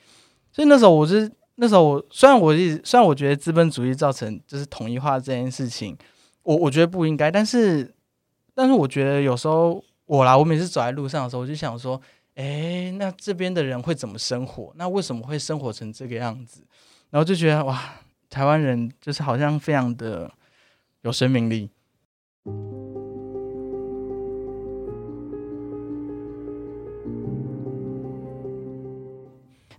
[0.54, 5.94] 所以那时候我是那时候我虽然我一直虽然我觉得资本主义造成就是统一化这件事情，
[6.44, 7.92] 我我觉得不应该，但是
[8.54, 9.84] 但是我觉得有时候。
[10.06, 11.98] 我啦，我每次走在路上的时候，我就想说，
[12.34, 14.70] 哎，那这边的人会怎么生活？
[14.76, 16.62] 那为什么会生活成这个样子？
[17.08, 17.94] 然后就觉得哇，
[18.28, 20.30] 台湾人就是好像非常的
[21.00, 21.70] 有生命力。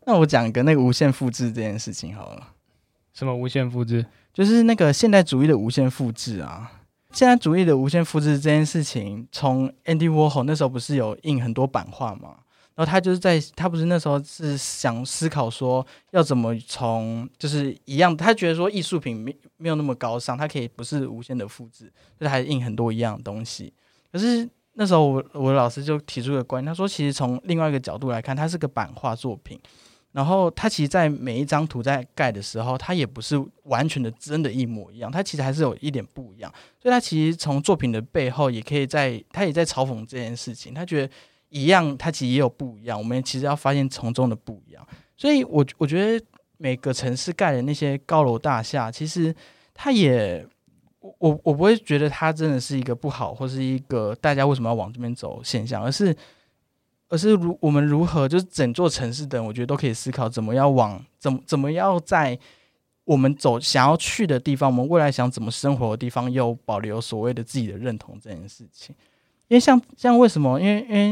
[0.05, 2.47] 那我讲一个那个无限复制这件事情好了。
[3.13, 4.05] 什么无限复制？
[4.33, 6.71] 就是那个现代主义的无限复制啊。
[7.11, 12.37] 现代主义的无限复制这件事情，从 Andy Warhol 那时候不是有印很多版画嘛？
[12.75, 21.85] 然后他就是在他不是那时候是想思考说要怎么从就是一样，他觉得说艺术品没没有那么高尚，它可以不是无限的复制，
[22.19, 23.73] 就是还印很多一样的东西。
[24.11, 29.57] 可是那时候我我的老师就提出了观点，他说其实从另外一个角度来看，它是个版画作品。
[30.15, 36.49] 然后它其实，在每一张图在盖的时候，它也不是完全的真的一模一样，它其实还是有一点不一样。
[36.82, 40.73] 所以，他其实从作品的背后，也可以在他也在嘲讽这件事情。
[40.73, 41.13] 他觉得
[41.49, 42.97] 一样，它其实也有不一样。
[42.97, 44.88] 我们其实要发现从中的不一样。
[45.17, 46.25] 所以我我觉得
[46.56, 49.36] 每个城市盖的那些高楼大厦，其实
[49.73, 50.47] 它也
[51.01, 56.15] 我我我不会觉得它真的是一个不好，或是一个大家为什么要往这边走现象，而是。
[57.09, 62.37] 而是如我们如何，就是整座城市的人，我觉得都可以思考怎么要往怎么怎么要在
[63.03, 68.95] 我们走想要去的地方，我们未来想怎么生活的地方，又保留所谓的自己的认同这件事情。
[69.47, 70.59] 因为像像为什么？
[70.59, 71.09] 因为因为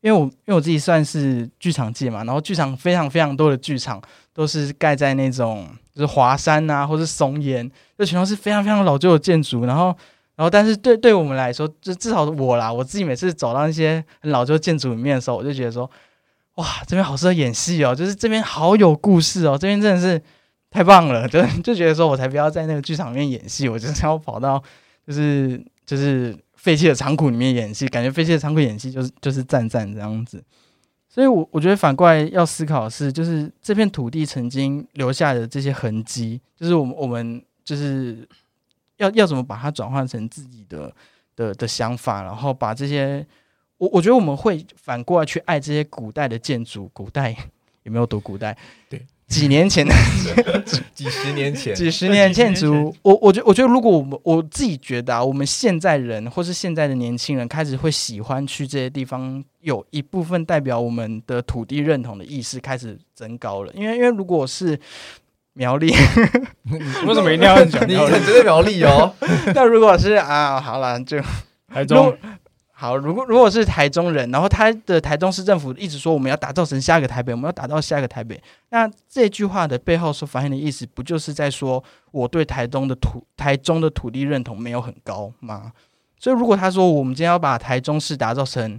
[0.00, 4.00] 因为我因为我自己算是剧场界嘛，然后剧场非常非常多的剧场
[4.32, 9.94] 都是盖在那种就是华山啊，或是松岩，这全都是非常非常老旧的建筑，然后。
[10.36, 15.90] 然后，但是对对我们来说，就至少我啦，我自己每次走到那些老旧建筑里面的时候，我就觉得说，
[16.56, 20.22] 哇，这边好适合演戏哦，就是这边好有故事哦，这边真的是
[20.70, 24.62] 太棒了， 就就觉得说我才不要在那个剧场里面演戏，我就是要跑到
[25.06, 30.44] 就是就是废弃的仓库里面演戏，感觉废弃的仓库演戏就是就是赞赞这样子。
[31.08, 38.28] 所以我，我我觉得反过来要思考的是，就是这片土地曾经留下的这些痕迹，就是我们我们就是。
[38.96, 40.92] 要要怎么把它转换成自己的
[41.34, 43.24] 的的想法，然后把这些，
[43.78, 47.36] 我我觉得我们会反过来去爱这些古代的建筑，古代
[47.82, 48.56] 有没有读古代？
[48.88, 49.94] 对，几年前的
[50.94, 64.78] 几十年前，几十年建筑，我我觉我觉得，如果我们我自己觉得啊，我们现在人或是现在的年轻人开始会喜欢去这些地方，有一部分代表我们的土地认同的意识开始增高了，因为因为如果是。
[65.58, 65.86] 苗栗，
[67.06, 67.82] 为什么一定要讲？
[67.88, 69.10] 你很针对苗栗哦。
[69.54, 71.18] 那如果是啊，好了，就
[71.72, 72.14] 台中
[72.72, 72.94] 好。
[72.94, 78.38] 如果如果是台中人，然后他的台中市政府一直说我们要打造成下一个台北，我们要打造下一个台北。
[78.68, 85.72] 那这句话的背后所反映的意思，不就是在说我对台中的土台中的土地认同没有很高吗？
[86.20, 88.78] 所以如果他说我们今天要把台中市打造成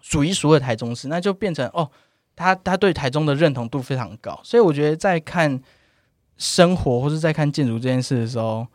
[0.00, 1.90] 数一数二台中市，那就变成哦，
[2.34, 4.40] 他他对台中的认同度非常高。
[4.42, 5.60] 所以我觉得在看。
[6.42, 8.66] 生活或是在看建筑这件事的时候，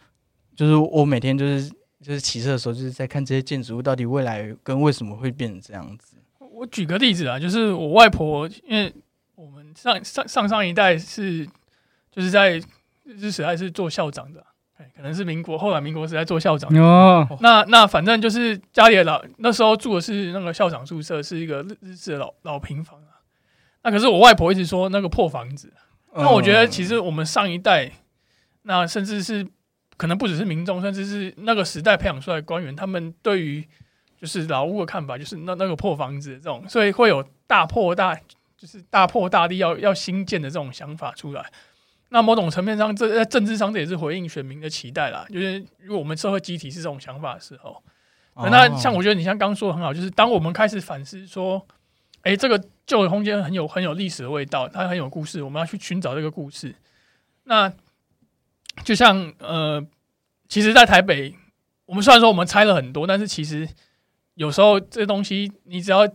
[0.56, 1.70] 就是我每天就是
[2.02, 6.16] 就是骑车的时候，就是在看这些建筑物到底未来跟为什么会变成这样子。
[6.40, 8.94] 我举个例子啊，就是我外婆，因为
[9.36, 11.46] 我们上上上上一代是
[12.10, 12.62] 就是在
[13.04, 14.42] 日时代是做校长的，
[14.96, 16.74] 可能是民国后来民国时代做校长。
[16.78, 23.20] 哦，那那反正就是家里的老那时候住的是那个校长宿舍，是一个日日式的老老平房啊。
[23.84, 25.74] 那可是我外婆一直说那个破房子。
[26.16, 27.92] 那我觉得其实我们上一代，
[28.64, 29.48] 那甚至是
[29.98, 33.68] 可能不只是民众，甚至是那个时代培养出来的官员，他们对于
[34.20, 38.16] 就是老屋的看法，就是那那个破房子这种，所以会有大破大，
[38.58, 41.46] 就是大破大立要要新建的这种想法出来。
[42.10, 45.26] 那某种层面上，这在政治上这也是回应选民的期待啦。
[45.30, 47.84] 就是如果我们社会集体是这种想法的时候，
[48.50, 51.68] 那像我觉得你像刚说的很好，就是当我们开始反思说，
[52.22, 56.74] 哎，这个旧的空间很有很有历史的味道，它很有故事，我们要去寻找这个故事。
[57.44, 57.72] 那
[58.84, 59.86] 就像呃，
[60.50, 61.36] 其实，在台北，
[61.86, 63.70] 我们虽然说我们拆了很多，但是其实
[64.34, 66.10] 有时候这东西，你只要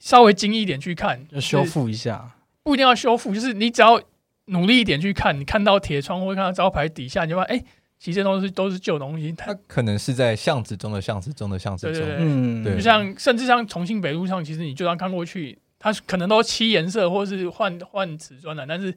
[0.00, 4.02] 稍微精一点去看，就修复一下，不一定要修复，就是你只要。
[4.48, 7.66] 努力一点去看，你看到铁窗或看到招牌底下，你就发现，哎、欸，
[7.98, 9.32] 其实这东西都是旧东西。
[9.32, 12.76] 它可能是在巷子中的巷子中的巷子中，对对对，嗯，对。
[12.76, 18.94] 就像甚至像重庆北路上，其实你就算看过去，它可能都漆颜色或是换换瓷砖了，但是。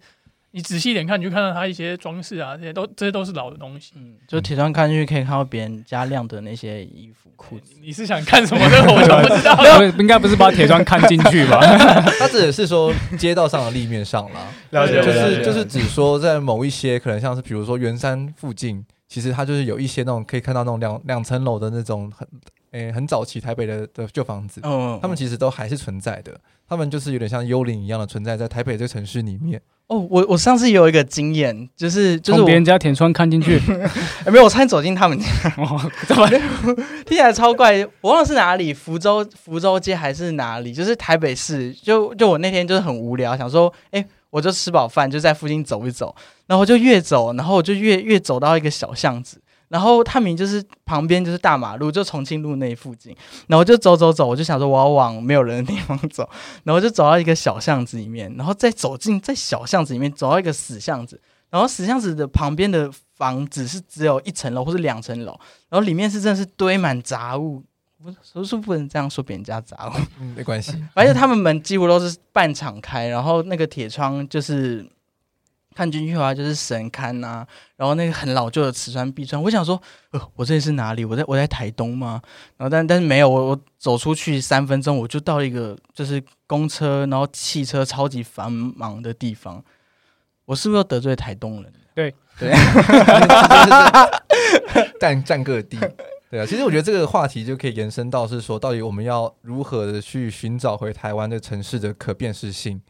[0.52, 3.92] 你仔细一点看，你就看到它一些装饰啊，这些都这些都是老的东西。
[3.98, 7.76] 嗯，就铁窗看进去可以看到别人家晾的那些衣服裤子。
[7.80, 8.66] 你是想看什么？
[8.68, 9.64] 这个我就不知道。
[10.02, 11.60] 应该不是把铁窗看进去吧？
[12.18, 14.48] 他指的是说街道上的立面上啦。
[14.72, 22.28] 了解，就是就是只说在某一些可能像是比如说圆山附近，其实它就是有一些那种可以看到那种两两层楼的那种很。
[22.72, 29.62] 诶、欸，很早期台北的的旧房子，哦，他们其实都还是存在的，他们就是有点像幽灵一样的存在在台北这个城市里面。
[29.88, 33.58] 哦，我我上次有一个经验，就是就是从别人家铁窗看进去，
[34.24, 35.26] 欸、没有，我差点走进他们家，
[35.58, 36.28] 哦、怎么
[37.08, 37.84] 听起来超怪？
[38.02, 40.72] 我忘了是哪里，福州福州街还是哪里？
[40.72, 49.42] 就是台北市，就就我那天就是很无聊，想说，哎、欸，我就吃饱饭就在附近走一走，然后就越走，然后我就越越走到一个小巷子。
[49.70, 53.16] 然后他明就是旁边就是大马路，就重庆路那附近。
[53.48, 56.28] 然后就走走走，我就想说我要往没有人的地方走。
[56.64, 61.22] 然后就走到一个小巷子里面，然后再走进在小巷子里面，走到一个死巷子。
[61.52, 67.64] 然后死巷子的旁边的房子是只有一层楼或是两层楼，然后里面是真的是堆满杂物。
[68.02, 70.74] 不是，说不能这样说别人家杂物，没关系。
[70.96, 74.90] 而且他们门几乎都是半敞开，然后那个铁窗就是。
[75.80, 81.06] 看进去的话就是神龛呐、啊，然后那个很老旧的瓷砖壁砖，我想说，呃，我这里是哪里？
[81.06, 82.22] 我在我在台东吗？
[82.58, 89.64] 然后但但是没有，我我走出去三分钟，我就到了一个就是公车，然后汽车超级繁忙的地方。
[90.44, 91.72] 我是不是又得罪台东人？
[91.96, 92.52] 对对，
[95.00, 95.80] 占占各地。
[96.30, 102.82] 对啊，其实我觉得这个话题就可以延伸到是说，到底我们要如何的去寻找回台湾的城市的可辨识性。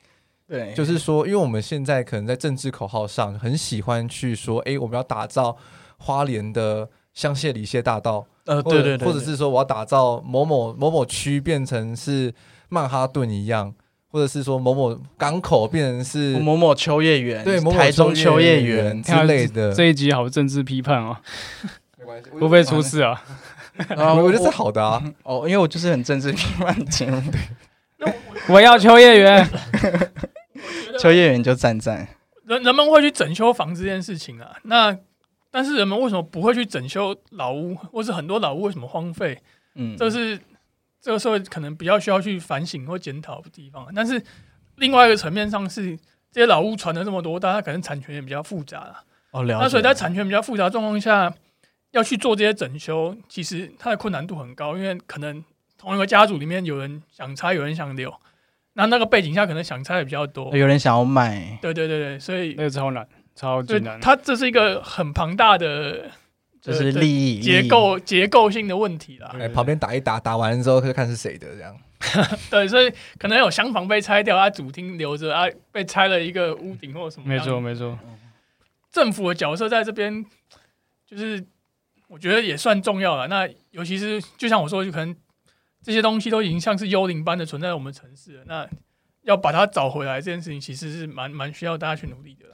[0.49, 5.55] 对，就是说，因为我们现在可能在政治口号上很喜欢去说，哎，我们要打造
[5.97, 12.33] 花莲的香榭里谢大道，呃，对对对，或者是说我要打造某某某某区变成是
[12.69, 13.71] 曼哈顿一样，
[14.11, 19.71] 或者是说某某港口变成是某某秋叶原，对，某某台中秋叶原之类的。
[19.77, 21.15] 这一集好政治批判哦，
[21.99, 23.21] 没关系，会不会出事啊？
[23.77, 27.21] 我觉得是好的啊，哦，因为我就是很政治批判节目，
[28.49, 29.47] 我要秋叶原。
[30.99, 32.07] 秋叶原就赞赞，
[32.45, 34.97] 人人们会去整修房子这件事情啊，那
[35.51, 39.39] 但是人们为什么不会去整修老屋，或是很多老屋为什么荒废？
[39.75, 40.39] 嗯，这是
[41.01, 43.87] 这个社会可能比较需要去反省或检讨的地方。
[43.95, 44.21] 但是
[44.75, 45.97] 另外一个层面上是，
[46.31, 49.03] 这些老屋传了这么多，大家可能产权也比较复杂了。
[49.31, 49.63] 哦，了解。
[49.63, 51.33] 那所以在产权比较复杂状况下，
[51.91, 55.43] 要去做这些整修，其实它的困难度很高，因为可能
[55.77, 58.13] 同一个家族里面有人想拆，有人想留。
[58.73, 63.05] 那那个背景下，可能想拆的比较多，有人想要买，对对对对，所以那个超难，
[63.35, 63.99] 超级难。
[63.99, 66.09] 它这是一个很庞大的，
[66.61, 69.35] 就是利益结构结构性的问题啦。
[69.37, 71.75] 哎，旁边打一打，打完之后就看是谁的这样。
[72.49, 77.27] 对，所以可能有厢房被拆掉，啊，主厅留着，啊，被拆了一个屋顶或者什么。
[77.27, 77.97] 没错没错，
[78.91, 80.25] 政府的角色在这边，
[81.05, 81.43] 就是
[82.07, 83.27] 我觉得也算重要了。
[83.27, 85.13] 那尤其是就像我说，就可能。
[85.81, 88.43] 这些东西都已经像是幽灵般的存在我们城市了。
[88.45, 88.69] 那
[89.23, 92.45] 要把它找回来，这件事情其实是蛮蛮需要大家去努力的。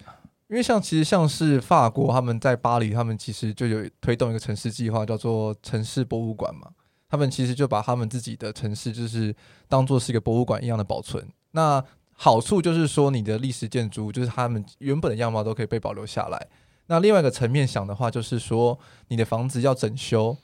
[0.48, 6.70] 因为像其实像是法国，他们在巴黎，他们其实就有推动一个城市计划，叫做城市博物馆嘛。
[7.10, 9.36] 他们其实就把他们自己的城市，就是
[9.68, 11.28] 当做是一个博物馆一样的保存。
[11.52, 16.48] 那好处就是说，你的历史建筑就是他们原本的样貌都可以被保留下来。
[16.88, 20.38] 那另外一个层面想的话，就是说你的房子要整修。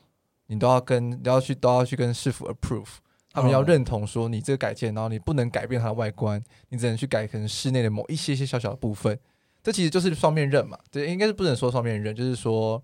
[0.52, 2.98] 你都要跟都要去都要去跟市府 approve，
[3.32, 9.18] 他们要认同说你这个改建，然后你不能改变它的外观，你只能去改可能室内的某一些些小小的部分。
[9.64, 10.78] 这其实就是双面刃嘛。
[10.92, 12.84] 对，应该是不能说双面刃，就是说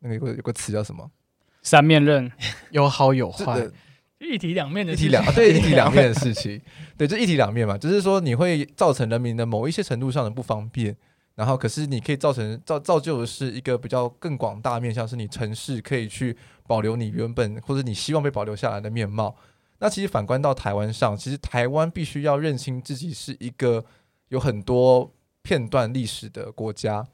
[0.00, 1.10] 那个有个有个词叫什么？
[1.62, 2.30] 三面刃，
[2.70, 3.66] 有好有坏，
[4.18, 6.60] 一体两面的一体两对一体两面的事情，
[6.98, 10.94] 对，就一体两面嘛，就是说你会造成人民的某一些程度上的不方便。
[11.36, 19.34] 然后，可是你可以造成造造就的是一个比较更广大面向，是你城市可以去保留你原本或者你希望被保留下来的面貌。
[19.78, 23.82] 那其实反观到台湾上，其实台湾必须要认清自己是一个
[24.28, 25.10] 有很多
[25.40, 27.06] 片段历史的国家，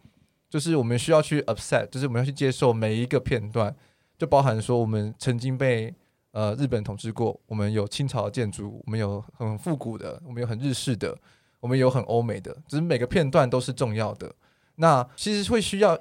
[0.51, 3.73] 就是我们需要去 accept，就是我们要去接受每一个片段，
[4.19, 5.95] 就包含说我们曾经被
[6.33, 11.17] 呃日本统治过，我们有清朝的建筑，我们有很复古的，我们有很日式的。
[11.61, 14.33] 我们有很欧美的，只是每个片段都是重要的。
[14.77, 15.99] 那其实会需要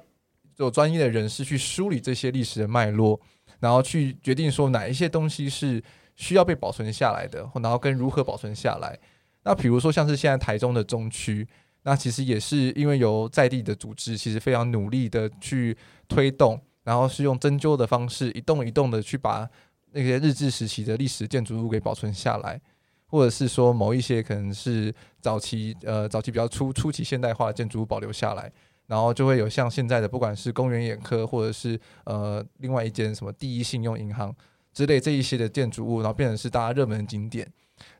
[0.56, 3.18] 有专业的人士去梳理这些历史的脉络，
[3.60, 5.82] 然后去决定说哪一些东西是
[6.14, 8.98] 需要被保存下来的，然后跟如何保存下来。
[9.42, 11.46] 那比如说像是现在台中的中区，
[11.82, 15.76] 那其实也是因为由在地的组织，其实非常努力的去
[16.08, 19.48] 推动，然后是用针灸的方式，一栋一栋的去把
[19.92, 22.60] 那些日治时期的历史建筑物给保存下来。
[23.08, 28.52] 或者是说某一些可能是早期呃早期比较初初期现代化的建筑物保留下来，
[28.86, 34.34] 然后就会有像现在的不管是公园眼科或者是呃另外一间什么第一信用银行
[34.72, 37.50] 之类这一些的建筑物，然后变成是大家热门的景点。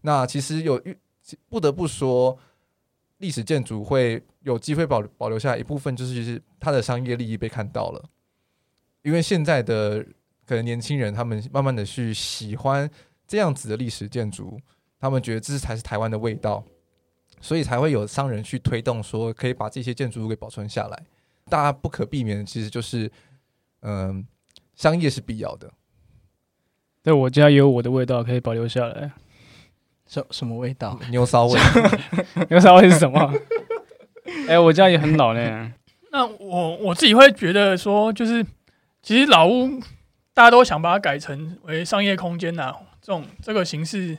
[0.02, 0.82] 那其实有
[1.48, 2.36] 不得不说，
[3.18, 8.04] 历史建筑会有机会保保留下来一部分，就是它的商业利益被看到了，
[9.02, 10.04] 因为现在的
[10.44, 12.90] 可能年轻人他们慢慢的去喜欢
[13.26, 14.60] 这样子的历史建筑。
[15.00, 16.64] 他们觉得这才是台湾的味道，
[17.40, 21.02] 所以才会有商人去推动，说可以把这些建筑物给保存下来。
[21.48, 23.10] 大家不可避免的，其实就是，
[23.80, 24.24] 嗯、呃，
[24.74, 25.70] 商业是必要的。
[27.02, 29.12] 对，我家也有我的味道可以保留下来。
[30.06, 30.98] 什什么味道？
[31.10, 31.60] 牛骚味。
[32.50, 33.32] 牛骚味是什么？
[34.48, 35.72] 哎、欸，我家也很老呢。
[36.10, 38.44] 那我我自己会觉得说，就是
[39.02, 39.80] 其实老屋
[40.34, 44.18] 大家都想把它改成为商业空间呐、啊，这种这个形式。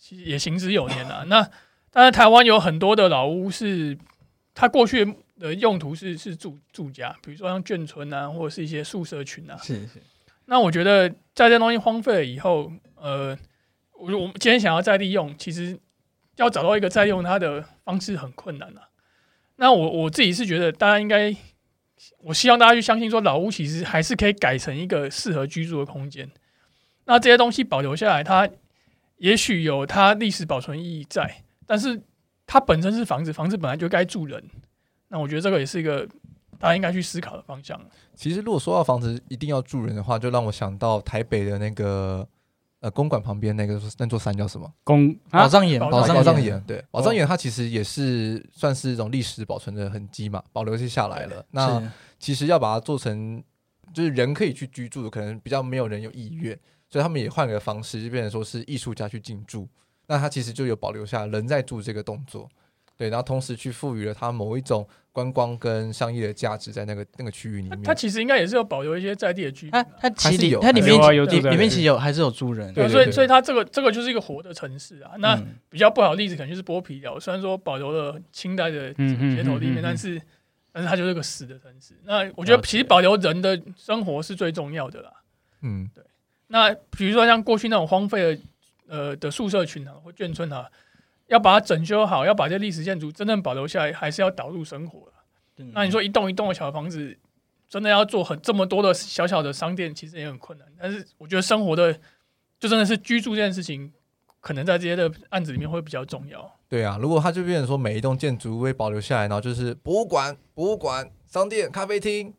[0.00, 1.24] 其实也行之有年了、啊。
[1.28, 1.42] 那
[1.90, 3.96] 当然，台湾有很多的老屋是
[4.54, 9.58] 它过去的用途是是住住家，比如说像眷村啊，或者是一些宿舍群啊。
[9.58, 10.00] 是是。
[10.46, 13.36] 那我觉得在这东西荒废了以后，呃，
[13.92, 15.78] 我我们今天想要再利用，其实
[16.36, 18.88] 要找到一个再用它的方式很困难啊。
[19.56, 21.36] 那我我自己是觉得，大家应该，
[22.22, 26.30] 我希望大家去相信说，老屋其实还是可以改成一个适合居住的空间。
[27.04, 28.48] 那这些东西保留下来，它。
[29.20, 32.02] 也许有它历史保存意义在，但是
[32.46, 34.42] 它本身是房子，房子本来就该住人。
[35.08, 36.08] 那我觉得这个也是一个
[36.58, 37.78] 大家应该去思考的方向。
[38.14, 42.26] 其实，如果说到房子一定要住人的话，就让我想到台北的那个
[42.80, 44.72] 呃公馆旁边那个那座山叫什么？
[44.84, 46.60] 公宝藏岩，宝藏岩，宝藏岩。
[46.66, 51.44] 对，宝藏岩它其实也是算是一种历史保存的痕迹嘛，保留下来了。
[51.50, 53.42] 那其实要把它做成
[53.92, 56.58] 就是人可以去居住，可能比较没有人有意愿。
[56.90, 59.68] 所以他们也换个方式，就变成说是艺术家去进驻，
[60.08, 62.48] 那他其实就有保留下人在住这个动作，
[62.96, 67.82] 对，然后同时去赋予了他某一种观光跟商业的价值在那个那个区域里面。
[67.82, 75.12] 他其实应该也是有保留一些在地的居民，他他其实有，它里面有有里面其实有还是有住人，对，所以所以它这个这个就是一个活的城市啊。
[75.18, 80.20] 那比较不好的例子可能就是剥皮寮，虽然说保留了清代的街头地面，但是
[80.72, 81.94] 但是它就是个死的城市。
[82.04, 85.12] 那我觉得其实保留人的生活是最重要的啦。
[85.62, 86.04] 嗯，对。
[86.52, 88.42] 那比如说像过去那种荒废的
[88.88, 90.68] 呃的宿舍群啊或眷村啊，
[91.28, 95.12] 要把它整修好，要把这历史建筑真正保留下来，还是要导入生活。
[95.58, 97.16] 嗯、那你说一栋一栋的小房子，
[97.68, 100.66] 真的要做很这么多的小小的商店，其实也很困难。
[100.76, 101.92] 但是我觉得生活的
[102.58, 103.92] 就真的是居住这件事情，
[104.40, 106.58] 可能在这些的案子里面会比较重要。
[106.68, 112.34] 对啊，如果他就变成说每一栋建筑会保留下来，然后就是博物馆、博物馆、商店、咖啡厅。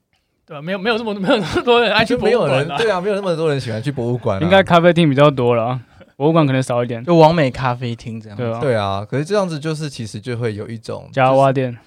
[0.52, 0.62] 对吧？
[0.62, 4.42] 没有没有这么 没有那么多人爱去博物馆，对啊，没有那么多人喜欢去博物馆。
[4.42, 5.80] 应该咖啡厅比较多了，
[6.18, 7.02] 博物馆可能少一点。
[7.06, 8.38] 就完美咖啡厅这样。
[8.38, 9.08] 对啊，对啊。
[9.10, 11.78] 可是这样子就是其实就会有一种夹娃娃店，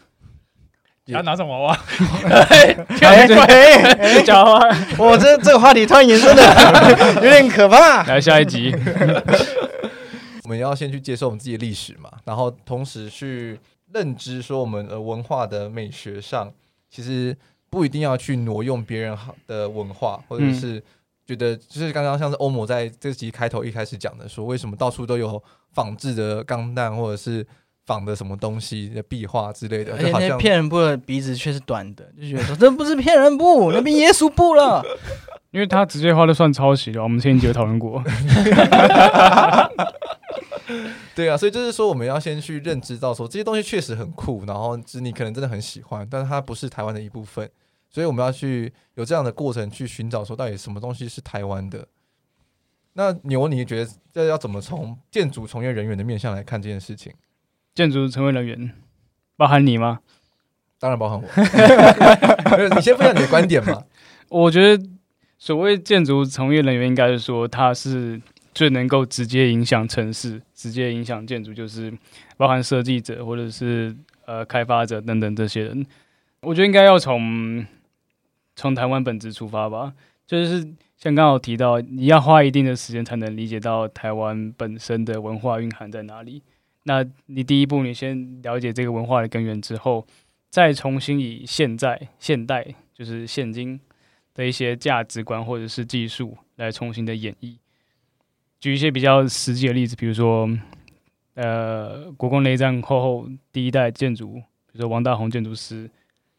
[1.05, 1.79] 要拿什么娃娃？
[2.49, 2.75] 哎，
[4.25, 4.77] 夹娃娃！
[4.97, 6.43] 我这这个话题突然延伸的
[7.23, 8.03] 有点可怕。
[8.05, 8.75] 来下一集，
[10.45, 13.61] 我们要先去接受我们自己的历史嘛，然后同时去
[13.93, 16.51] 认知说我们呃文化的美学上
[16.89, 17.37] 其实。
[17.75, 20.81] 不一定要去挪用别人好的文化，或者是
[21.27, 27.45] 觉得就是刚刚像是欧摩在这集开头一开始讲的，说为什么到处都有仿制的钢弹，或者是
[27.85, 34.81] 仿的什么东西的壁画之类的，而且那骗人布的鼻子却是短的，就觉得说这不是骗人布， 那变耶稣布了，
[35.51, 38.01] 因为他直接画的算抄袭了，我们前几集有讨论过。
[41.15, 47.49] 对啊，所以就是说，我们要先去认知到说这些东西确实很酷，然后是你可能真的很喜欢，但是它不是台湾的一部分，
[47.95, 51.87] 所以我们要去有这样的过程去寻找说到底什么东西是台湾的。
[52.95, 57.13] 那牛，你觉得这要怎么从建筑从业人员的面向来看这件事情？
[57.73, 58.73] 建筑从业人员
[59.37, 60.01] 包含你吗？
[60.81, 62.75] 当然包含我。
[62.75, 63.85] 你先分享你的观点嘛。
[64.29, 64.85] 我觉得
[65.39, 68.21] 所谓建筑从业人员，应该是说他是。
[68.55, 71.93] 最能够直接影响城市、直接影响建筑，就是
[72.37, 73.93] 包含设计者或者是
[74.27, 75.85] 呃开发者等等这些人。
[76.43, 77.67] 我觉得应该要从
[78.57, 79.95] 从台湾本质出发吧，
[80.27, 80.63] 就是
[80.97, 86.43] 像刚刚提到，你要花一定的时间才能理解到台湾本身的文化蕴含在哪里。
[86.85, 90.07] 那你第一步，你先了解这个文化的根源之后，
[90.51, 93.81] 再重新以现在、现代，就是现今
[94.35, 97.57] 的一些价值观或者是技术来重新的演绎。
[98.61, 100.49] 举一些比较实际的例子，比如说，
[101.35, 105.91] 呃，国共内战后后第一代建筑，比如说王大閎建筑师、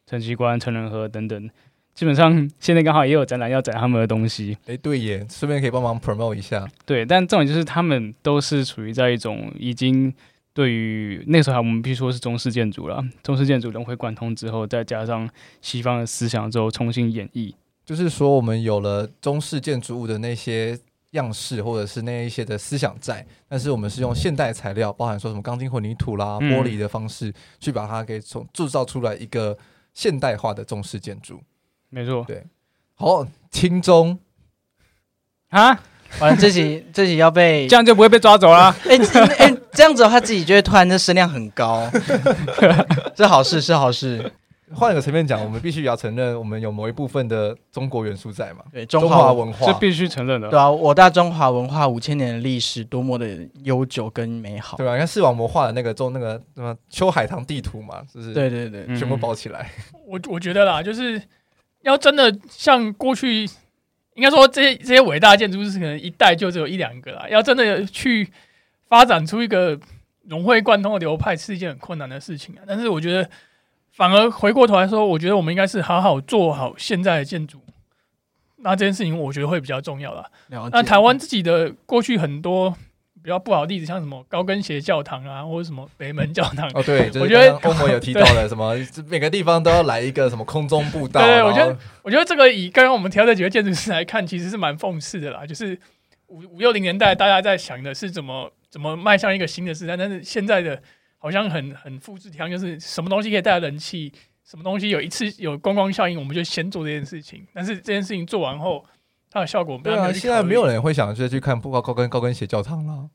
[0.06, 1.50] 陈其宽、陈仁和等等，
[1.96, 4.56] 基本上现在刚好也有展览要展他们的东西。
[4.66, 6.64] 哎、欸，对耶，顺便可以帮忙 promote 一下。
[6.84, 10.14] 对，但重点就是他们都是处于在一种已经
[10.52, 15.28] 对于那时候我们必须说是中式建筑了，中式建筑融会贯通之后，再加上
[15.60, 17.52] 西方的思想之后重新演绎，
[17.84, 20.78] 就是说我们有了中式建筑物的那些。
[21.12, 29.56] 样式或者是那一些的思想在，但是我们是用现代材料，包含说什么钢筋混凝土啦、玻璃的方式，去把它给从制造出来一个
[29.94, 31.40] 现代化的中式建筑。
[31.90, 32.44] 没错，对。
[32.94, 34.18] 好，轻中
[35.50, 35.78] 啊，
[36.20, 38.74] 完了，自己自己要被这样就不会被抓走了。
[38.88, 38.96] 哎
[39.38, 41.88] 哎，这样子的话，他自己就会突然的声量很高，
[43.14, 44.32] 这好事是好事。
[44.74, 48.64] 换一个层面讲，我们必须要承认，我们有某一部分的中国元素在嘛？
[48.72, 50.50] 对，中华文化，这必须承认的。
[50.50, 53.28] 对啊，我大中华文化五千年的历史，多么的
[53.62, 54.94] 悠久跟美好，对吧？
[54.94, 59.70] 你看视网膜画的那个中那个什么秋海棠地图嘛，就是对对对，全部包起来。
[60.04, 61.22] 我我觉得啦，就是
[61.86, 63.44] 要真的像过去，
[64.14, 67.26] 应该说这些这些伟大建筑师，可能一代就只有一两个啦。
[67.30, 68.28] 要真的去
[68.88, 69.78] 发展出一个
[70.24, 72.62] 融会贯通的流派，是一件很困难的事情啊。
[72.66, 73.28] 但是我觉得。
[73.92, 77.58] 反而回过头来说，我觉得我们应该是好好做好现在的建筑，
[78.56, 80.30] 那这件事情我觉得会比较重要了。
[80.70, 82.76] 那台湾自己的过去很多
[83.26, 86.70] 比较不好的例子，像什么高跟鞋教堂啊，或者什么北门教堂。
[86.74, 88.72] 哦，对， 我觉得欧盟有 提到的什么，
[89.08, 91.20] 每个地方都要来一个什么空中步道。
[91.20, 95.44] 对，我觉得我觉得这个以刚刚我们提到的几个建筑师来看，其实是蛮讽刺的啦。
[95.44, 95.76] 就是
[96.28, 100.80] 五五六零年代大家在想的是怎么怎么迈向一个新的时代，但是现在的。
[101.18, 104.12] 好像很很复制贴，就是什么东西可以带来人气，
[104.44, 107.44] 什么东西有一次有观光效应，我们就先做这件事情。
[107.52, 108.84] 但是这件事情做完后，
[109.30, 109.96] 它的效果没有。
[109.96, 113.08] 对啊，现在没有人会想着去看不高高跟高跟鞋教堂了。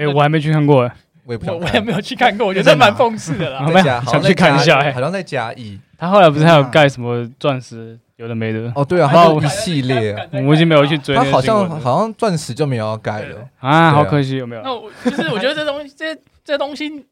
[0.00, 0.90] 哎、欸，我还没去看过，
[1.24, 3.66] 我也不想我，我也没有去看过，我觉得蛮讽刺的啦。
[4.06, 5.78] 想去看一下，好像在嘉义。
[5.98, 8.72] 他后来不是还有盖什么钻石，有的没的。
[8.74, 11.14] 哦，对啊，还有一系列，我已经没有去追。
[11.14, 14.62] 他好像好像钻石就没有要盖了啊，好可惜，有没有？
[14.62, 17.06] 那我就是我觉得这东西，这这东西。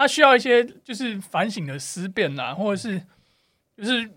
[0.00, 3.02] 它需要一些就是反省的思辨呐，或者是
[3.76, 4.08] 就是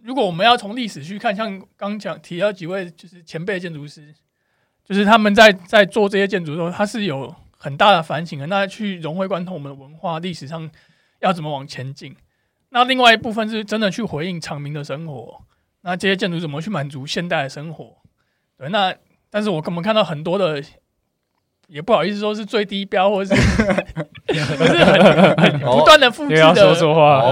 [0.00, 4.14] 如果我们要从历史去看，像刚讲提到几位就是前辈建筑师，
[4.84, 8.46] 就是他们在在做这些建筑的时候，他是有很大的反省的。
[8.46, 10.70] 那去融会贯通我们的文化历史上
[11.20, 12.14] 要怎么往前进？
[12.70, 15.42] 那另外一部分是真的去回应长民的生活。
[15.82, 17.98] 那这些建筑怎么去满足现代的生活？
[18.58, 18.94] 对，那
[19.30, 20.62] 但是我我们看到很多的。
[21.66, 23.42] 也不好意思说是最低标，或者是
[24.26, 26.54] 不是很很不断的复制的。
[26.54, 27.22] 说说话，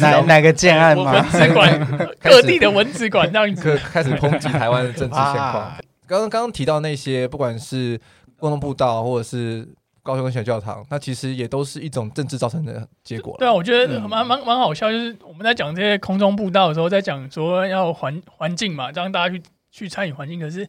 [0.00, 1.12] 哪哪个建案吗？
[1.12, 5.76] 文资馆各地的文资馆这样子，开始抨击台湾的政治现况。
[6.08, 8.00] 刚刚刚刚提到那些，不管是
[8.38, 9.66] 共同步道，或者是
[10.02, 13.36] 高雄小教堂，那其实也都是一种政治造成的结果。
[13.38, 20.68] 对啊，我觉得蛮蛮蛮好笑，就是我们在讲这些空中步道的时候，在讲说要环环境嘛，让大家去去参与环境，可是。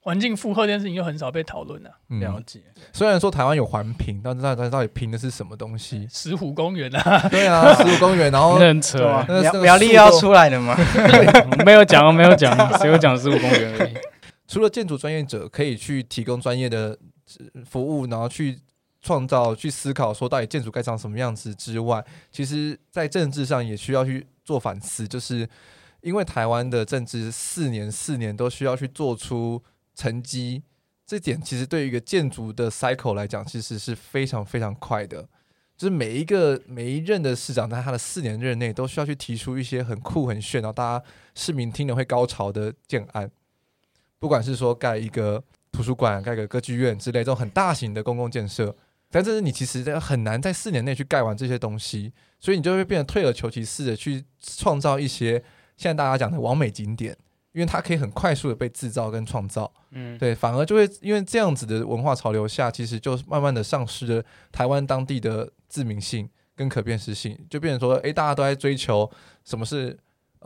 [0.00, 1.90] 环境负荷这件事情就很少被讨论了。
[2.20, 2.60] 了解，
[2.94, 6.06] 虽然说台湾有环评，但是到底到底评的是什么东西？
[6.10, 10.74] 石虎公园啊， 对啊，石虎公园，然后很扯啊，苗苗栗要出来了吗？
[11.66, 13.94] 没有讲，没有讲，只有讲石虎公园而已。
[14.48, 16.98] 除了建筑专业者可以去提供专业的
[17.64, 18.58] 服务，然后去
[19.00, 25.48] 创造、去思考，说到底建筑该长什么样子之外，其实在政治上也需要去做反思，就是
[26.00, 29.62] 因为台湾的政治四年四年都需要去做出。
[29.98, 30.62] 成绩
[31.04, 35.28] 这点其实对于一个建筑的 cycle 来讲，其实是非常非常快的。
[35.76, 43.28] 就是每一个每一任的市长，在他的四年任内，都需要去提出一些很酷很炫，然后大家市民听了会高潮的建案。
[44.18, 48.74] 不管是说盖一个图书馆、盖个歌剧院之类这种很大型的公共建设，
[49.10, 55.42] 但这是你其实很难在四年内去盖完这些东西，所以你就会变得退而求其次的去创造一些
[55.76, 57.16] 现在大家讲的完美景点，
[57.52, 59.72] 因为它可以很快速的被制造跟创造。
[59.92, 69.10] 嗯，对，反而就会因为这样子的文化潮流下，其实就慢慢的丧失了台湾当地的自明性跟可辨识性，就变成说，诶，大家都在追求
[69.44, 69.96] 什么是。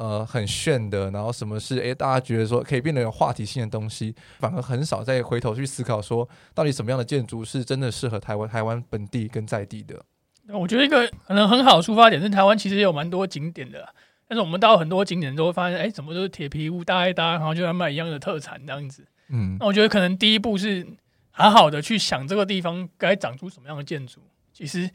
[0.02, 10.04] 呃，很炫的，然后什么是诶，大家觉得说可以变得有话题性的东西，反而很少再回头去思考说，到底什么样的建筑是真的适合台湾台湾本地跟在地的。
[10.48, 13.94] 我觉得一个可能很好的出发点是，台湾其实也有蛮多景点的，
[14.26, 19.06] 但是我们到很多景点都会发现，哎，怎么都是铁皮屋搭一搭，然后就要卖一样的特产这样子。
[19.28, 20.84] 嗯，那我觉得可能第一步是
[21.30, 24.20] 好好的去想这个地方该长出什么样的建筑，
[24.52, 24.90] 其实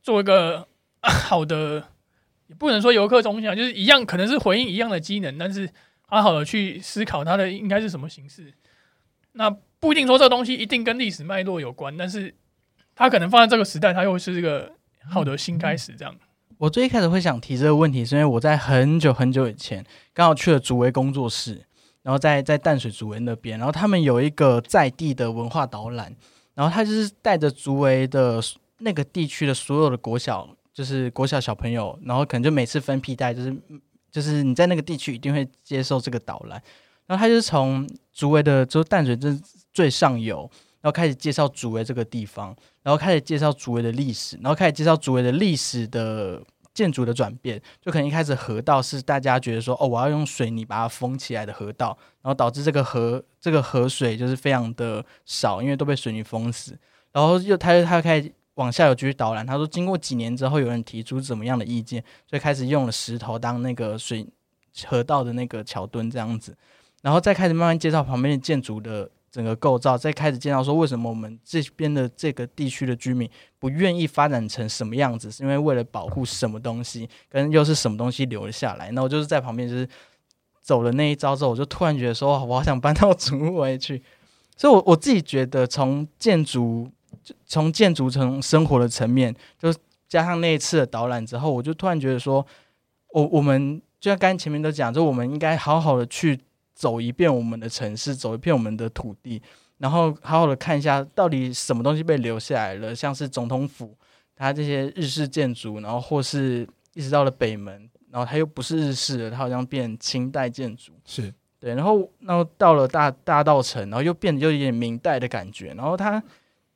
[0.00, 0.68] 做一个
[1.02, 1.88] 好的。
[2.58, 5.68] 不能说游客中心啊，就是一样，可能是回应一样的机能，但是
[6.06, 8.52] 好好的去思考它的应该是什么形式。
[9.32, 9.50] 那
[9.80, 12.34] 不一定说这东西一定跟历史脉络有关，但是
[12.94, 14.72] 它可能放在这个时代，它又是一个
[15.10, 15.92] 好的新开始。
[15.96, 16.14] 这样，
[16.58, 21.60] 我最一开始会想提这个问题，是因为我在很久很久以前刚好去了竹围工作室，
[22.02, 26.14] 然后在在淡水竹围那边，然后他们有一个在地的文化导览，
[26.54, 28.40] 然后他就是带着竹围的
[28.78, 30.53] 那个地区的所有的国小。
[30.74, 33.56] 就是国小小朋友，然后可能就每次分批带，就是
[34.10, 36.60] 就是你在那个地区一定会接受这个导览，
[37.06, 39.40] 然后他就是从竹围的就淡水镇
[39.72, 40.50] 最上游，
[40.80, 46.42] 然后开始介绍竹围这个地方，然后开始介绍竹围的历史，然后开始介绍竹围的历史的
[46.74, 56.76] 建筑的转变，就可能一开始河道是大家觉得说哦，我要用水泥把它封起来的河道，然后导致这个河这个河水就是非常的少，因为都被水泥封死，
[57.12, 58.32] 然后又他又他又开始。
[58.54, 64.24] 往下游继续导览，他说经过几年之后，有人提出怎么样的意见，所以开始用了石头当那个水
[64.86, 66.56] 河道的那个桥墩这样子，
[67.02, 73.28] 然后再开始慢慢介绍旁边的建筑的整个构造，再开始介绍说为什么我们这边的这个地区的居民
[73.58, 78.92] 不愿意发展成什么样子，是因为为了保护什么东西，跟又是什么东西留了下来。
[78.92, 79.88] 那我就是在旁边就是
[80.60, 84.00] 走了那一遭之后，我就突然觉得说，我好想搬到 竹围去。
[84.56, 86.88] 所以，我我自己觉得从建筑。
[87.46, 89.72] 从建筑从生活的层面，就
[90.08, 92.46] 加上那一次的导览之后，我就突然觉得说，
[93.12, 96.38] 我我们就像刚才前面都讲，就我们应该好好的去
[96.74, 99.42] 走一遍我们的城市，走一遍我们的土地，
[99.78, 103.96] 然后好好的看一下到底什么东西被留下来了，像是总统府，
[104.36, 116.22] 它这些日式建筑，然后或是一直到了北门，然后它又不是日式的，它好像变清代建筑，是对，然后然后到了大大道城，然后又变得有点明代的感觉，然后它。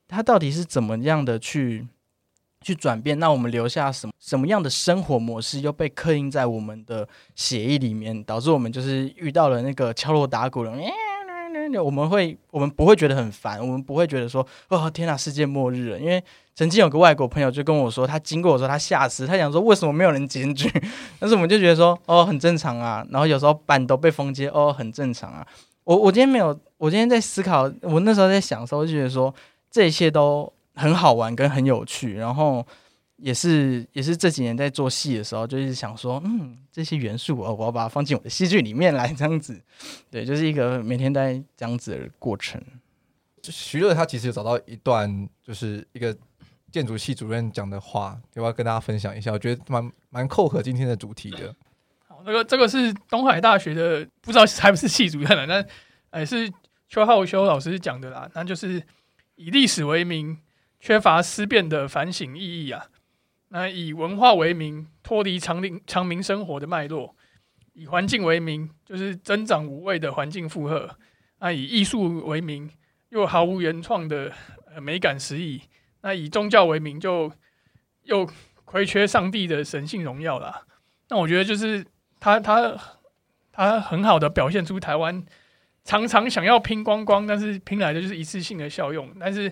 [0.08, 1.86] 他到底是怎么样的去
[2.62, 3.18] 去转变？
[3.18, 7.06] 那我们留下什么什么样的生活模式又被刻印在我们的
[7.36, 10.72] 血液里面，导致我们就是遇到了那个敲锣打鼓的，
[11.84, 15.98] 我们会我们不会觉得很烦，我们不会觉得说哦天哪，世界末日了。
[15.98, 16.22] 因为
[16.54, 20.68] 曾经有个外国朋友就跟我说，他经过的时候他吓死，他想说为什么没有人检举？
[21.20, 23.06] 但是我们就觉得说哦很正常啊。
[23.10, 25.46] 然后有时候板都被封街哦很正常啊。
[25.84, 29.32] 我我今天没有，我今天在思考，我那时候在想的时候就觉得说。
[29.70, 32.66] 这些都很好玩跟很有趣，然后
[33.16, 39.60] 也是也是这几年在做戏的时候，就是想说，嗯，这些元素哦，我要把它放进我的戏剧里面来，这样子，
[40.10, 42.62] 对，就是一个每天在这样子的过程。
[43.42, 46.16] 徐乐他其实有找到一段，就是一个
[46.70, 49.32] 建筑系主任讲的话，要不要跟大家分享一下？
[49.32, 51.54] 我觉得蛮蛮扣合今天的主题的。
[52.06, 55.66] 好，那个这个是东海大学的，不知道是还不是系主任了，但
[56.10, 56.48] 哎是
[56.88, 58.80] 邱浩修老师讲的啦，那就是。
[59.38, 60.38] 以历史为名，
[60.80, 62.86] 缺乏思辨的反省意义啊！
[63.50, 67.14] 那以文化为名，脱离常民常民生活的脉络；
[67.72, 70.88] 以环境为名，就是增长无谓的环境负荷；
[71.38, 72.68] 那以艺术为名，
[73.10, 74.32] 又毫无原创的
[74.82, 75.60] 美感实意；
[76.00, 77.30] 那以宗教为名，就
[78.02, 78.28] 又
[78.64, 80.66] 亏缺上帝的神性荣耀啦。
[81.10, 81.86] 那我觉得，就是
[82.18, 82.76] 他他
[83.52, 85.24] 他很好的表现出台湾。
[85.88, 89.50] 常常想要拼光光，但是拼来的就是一次性的效用，但是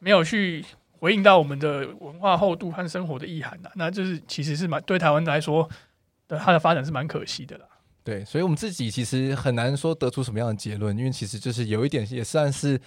[0.00, 0.64] 没有去
[0.98, 5.70] 回应到我们的文化厚度和生活的意涵的，那就是其实是蛮对台湾来说
[6.26, 7.64] 的它的发展是蛮可惜的啦。
[8.02, 12.80] 对，所以我们自己其实很难说得出什么样的结论，因为其实就是有一点也算是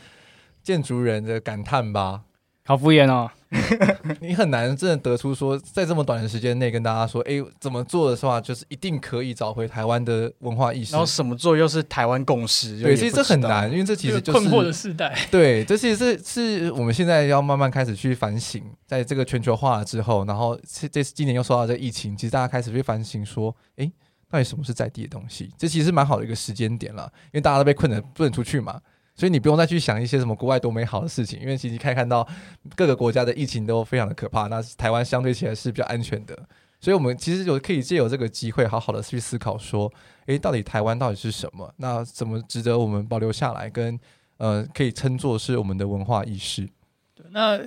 [0.61, 2.23] 建筑人的感叹吧。
[2.65, 3.29] 好敷衍哦，
[4.21, 10.93] 你很难真的得出说，在这么短的时间内跟大家说，哎，怎么做的话，就是一定可以找回台湾的文化意识。
[10.93, 12.81] 然后什么做又是台湾共识？
[12.81, 15.13] 对，其实这很难，因为这其实就是困惑的世代。
[15.29, 23.91] 对，这其实是是我们现在要慢慢开始去反省，在这个全球化了之后，然后这这今年又受到这个疫情，其实大家开始去反省说，哎，
[24.29, 25.51] 到底什么是在地的东西？
[25.57, 28.79] 这其实蛮好的一个时间点了，因为大家都被困的不能出去嘛。
[29.23, 32.27] 所以你不用再去想一些什么国外多美好的事情，因为其实可以看到
[32.75, 36.37] 各个国家的疫情都非常的可怕，那台湾相对起来是比较安全的。
[36.81, 39.89] 所以，我们其实有可以借由这个机会，好好的去思考说，
[40.25, 41.73] 诶，到底台湾到底是什么？
[41.77, 43.97] 那怎么值得我们保留下来，跟
[44.39, 46.67] 呃，可以称作是我们的文化意识？
[47.15, 47.57] 对，那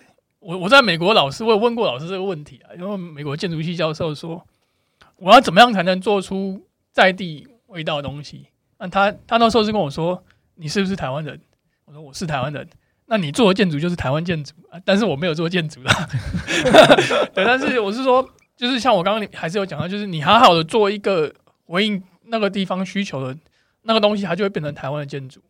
[0.40, 4.46] 我我在美国老师，我有问过老师这个问题啊，因为美国建筑系教授说，
[5.16, 6.60] 我要怎么样才能做出
[6.92, 8.48] 在地味道的东西？
[8.78, 10.22] 那他他那时候是跟我说，
[10.56, 11.40] 你是不是台湾人？
[11.84, 12.68] 我说我是台湾人。
[13.06, 16.08] 那你做的建筑就是台湾建筑啊，但是我没有做建筑啦。
[17.32, 18.28] 对，但是我是说。
[18.56, 21.30] 就是像我刚刚还是有讲到，就是你好好的做一个
[21.66, 23.36] 回应那个地方需求的
[23.82, 25.42] 那个东西，它就会变成台湾的建筑。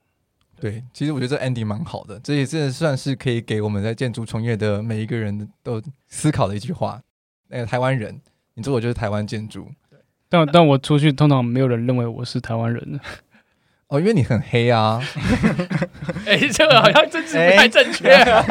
[0.59, 7.00] 对，其实我觉得这 ending 蛮好的，这也真的算是可以给我们在建筑从业的每一个人都思考的一句话。
[7.46, 8.20] 那个台湾人，
[8.54, 9.70] 你做的就是台湾建筑。
[9.88, 13.00] 对，但但我出去通常没有人认为我是台湾人。
[13.89, 15.01] 哦，因为你很黑啊。
[16.26, 18.45] 哎、欸，这个好像政治不太正确、啊。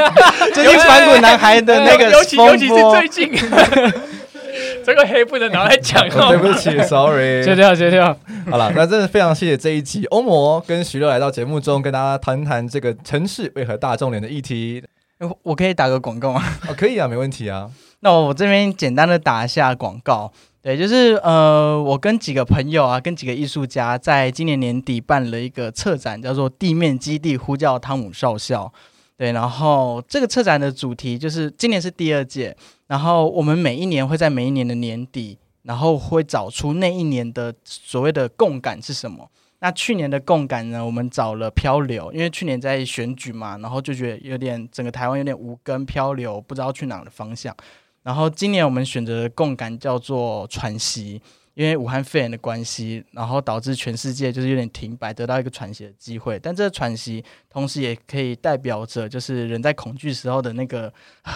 [0.53, 3.31] 最近反骨男孩的那个，尤其尤其是最近。
[4.85, 8.17] 这个黑不能拿来讲哦，对不起，sorry， 切掉切掉。
[8.49, 14.83] 好了，那真的非常谢谢这一集欧摩跟徐乐来到节目中，跟大家谈谈这个城市为何大众脸的议题。
[15.43, 16.43] 我可以打个广告吗？
[16.69, 17.69] 哦，可以啊，没问题啊。
[18.01, 20.31] 那我这边简单的打一下广告，
[20.65, 28.65] 对，就是呃，我跟几个朋友啊，跟几个艺术家，在今年年底办了一个策展，叫做《地面基地呼叫汤姆少校》。
[29.15, 32.57] 对，然后这个策展的主题就是今年是第二届，
[32.87, 39.29] 然后我们每一年会在每一年的年底，然后会找出那一年的所谓的共感是什么。
[39.59, 47.55] 那去年的共感呢，我们找了漂流，因为去年在选举嘛，然后就觉得有点整个台湾有点无根漂流，不知道去哪的方向。
[48.05, 51.21] 然后今年我们选择的共感叫做喘息。
[51.55, 56.37] 因为武汉肺炎的关系，然后导致全世界就是有点停摆，得到一个喘息的机会。
[56.37, 60.93] 但这个喘息同时也可以代表着，就是人在恐惧时候的那个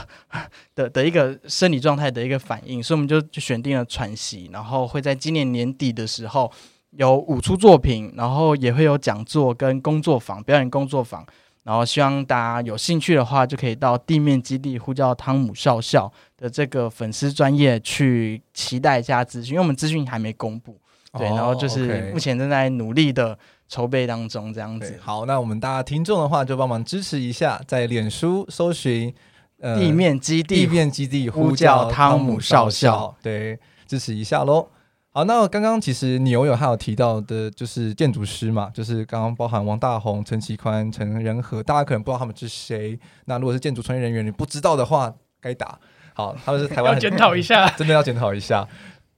[0.75, 2.83] 的的一个生理状态的一个反应。
[2.83, 6.51] 所以我们就就选定了喘息，然后会在今年年底的时候
[6.89, 11.25] 有五出作品，然后也会有讲座跟工作坊、表演工作坊。
[11.63, 20.79] 然后希望大家有兴趣的话，就可以到地面基地呼叫汤姆少校的这个粉丝专业去期待一下资讯，因为我们资讯还没公布。
[21.17, 23.35] 对，然后就是目前正在努力的
[23.67, 24.95] 筹备当中，这样子。
[25.01, 29.11] 好，那我们大家听众的话，就帮忙支持一下，在脸书搜寻
[29.59, 34.67] 呃地面基地，地面基地呼叫汤姆少校，对，支持一下喽。
[35.11, 42.99] 好，那刚刚其实牛友还有提到的，就是建筑师嘛，就是刚刚包含王大宏、陈其宽、陈仁和，大家可能不知道他们是谁。
[43.25, 45.11] 那如果是建筑从业人员，你不知道的话，
[45.41, 45.79] 该打。
[46.19, 48.67] 好，他们是台湾，要检讨一下， 真的要检讨一下。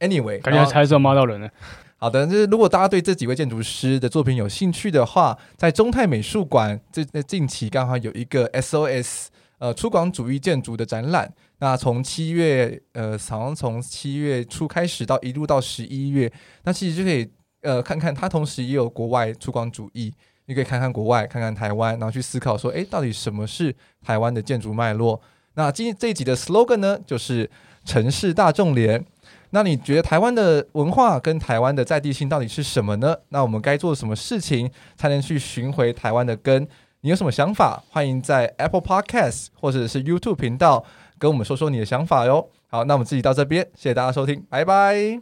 [0.01, 1.49] Anyway，感觉猜测骂到人了。
[1.97, 11.33] 好的，就是如果大家对这几位建筑师的作品有兴趣的话，在中泰美术馆这近期刚好有一个 SOS 呃出广主义建筑的展览。
[11.57, 16.31] 那从七月，呃，好像从七月初开始到一路到十一月，
[16.65, 17.27] 那其实就可以，
[17.63, 20.13] 呃，看看它同时也有国外出广主义，
[20.45, 23.75] 你可以看看国外，看看台湾，然后去思考说，诶，到底什么是
[24.05, 25.19] 台湾的建筑脉络？
[25.55, 27.49] 那今这一集的 slogan 呢，就是
[27.85, 29.05] 城市大众脸。
[29.51, 33.15] 那你觉得台湾的文化跟台湾的在地性到底是什么呢？
[33.29, 36.65] 那我们该做什么事情才能去寻回台湾的根？
[37.01, 37.83] 你有什么想法？
[37.89, 40.85] 欢迎在 Apple Podcast 或者是 YouTube 频道。
[41.19, 42.49] 跟我们说说你的想法哟。
[42.67, 45.19] 好，那我们自己到这边，谢谢大家收听，拜拜，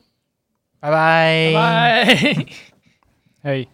[0.80, 2.46] 拜拜，拜拜。
[3.44, 3.68] 嘿，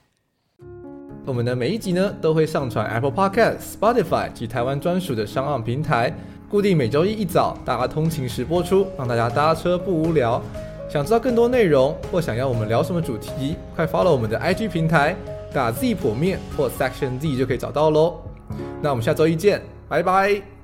[1.25, 6.11] 我们的每一集呢都会上传 Apple Podcast、Spotify 及台湾专属的商岸平台，
[6.55, 10.41] 固定每周一一早大家通勤时播出，让大家搭车不无聊。
[10.87, 15.17] 想知道更多内容或想要我们聊什么主题，快 follow 我们的 IG 平台，
[15.53, 18.21] 打 Z 破面或 Section Z 就可以找到喽。
[18.81, 20.54] 那我们下周一见，拜拜。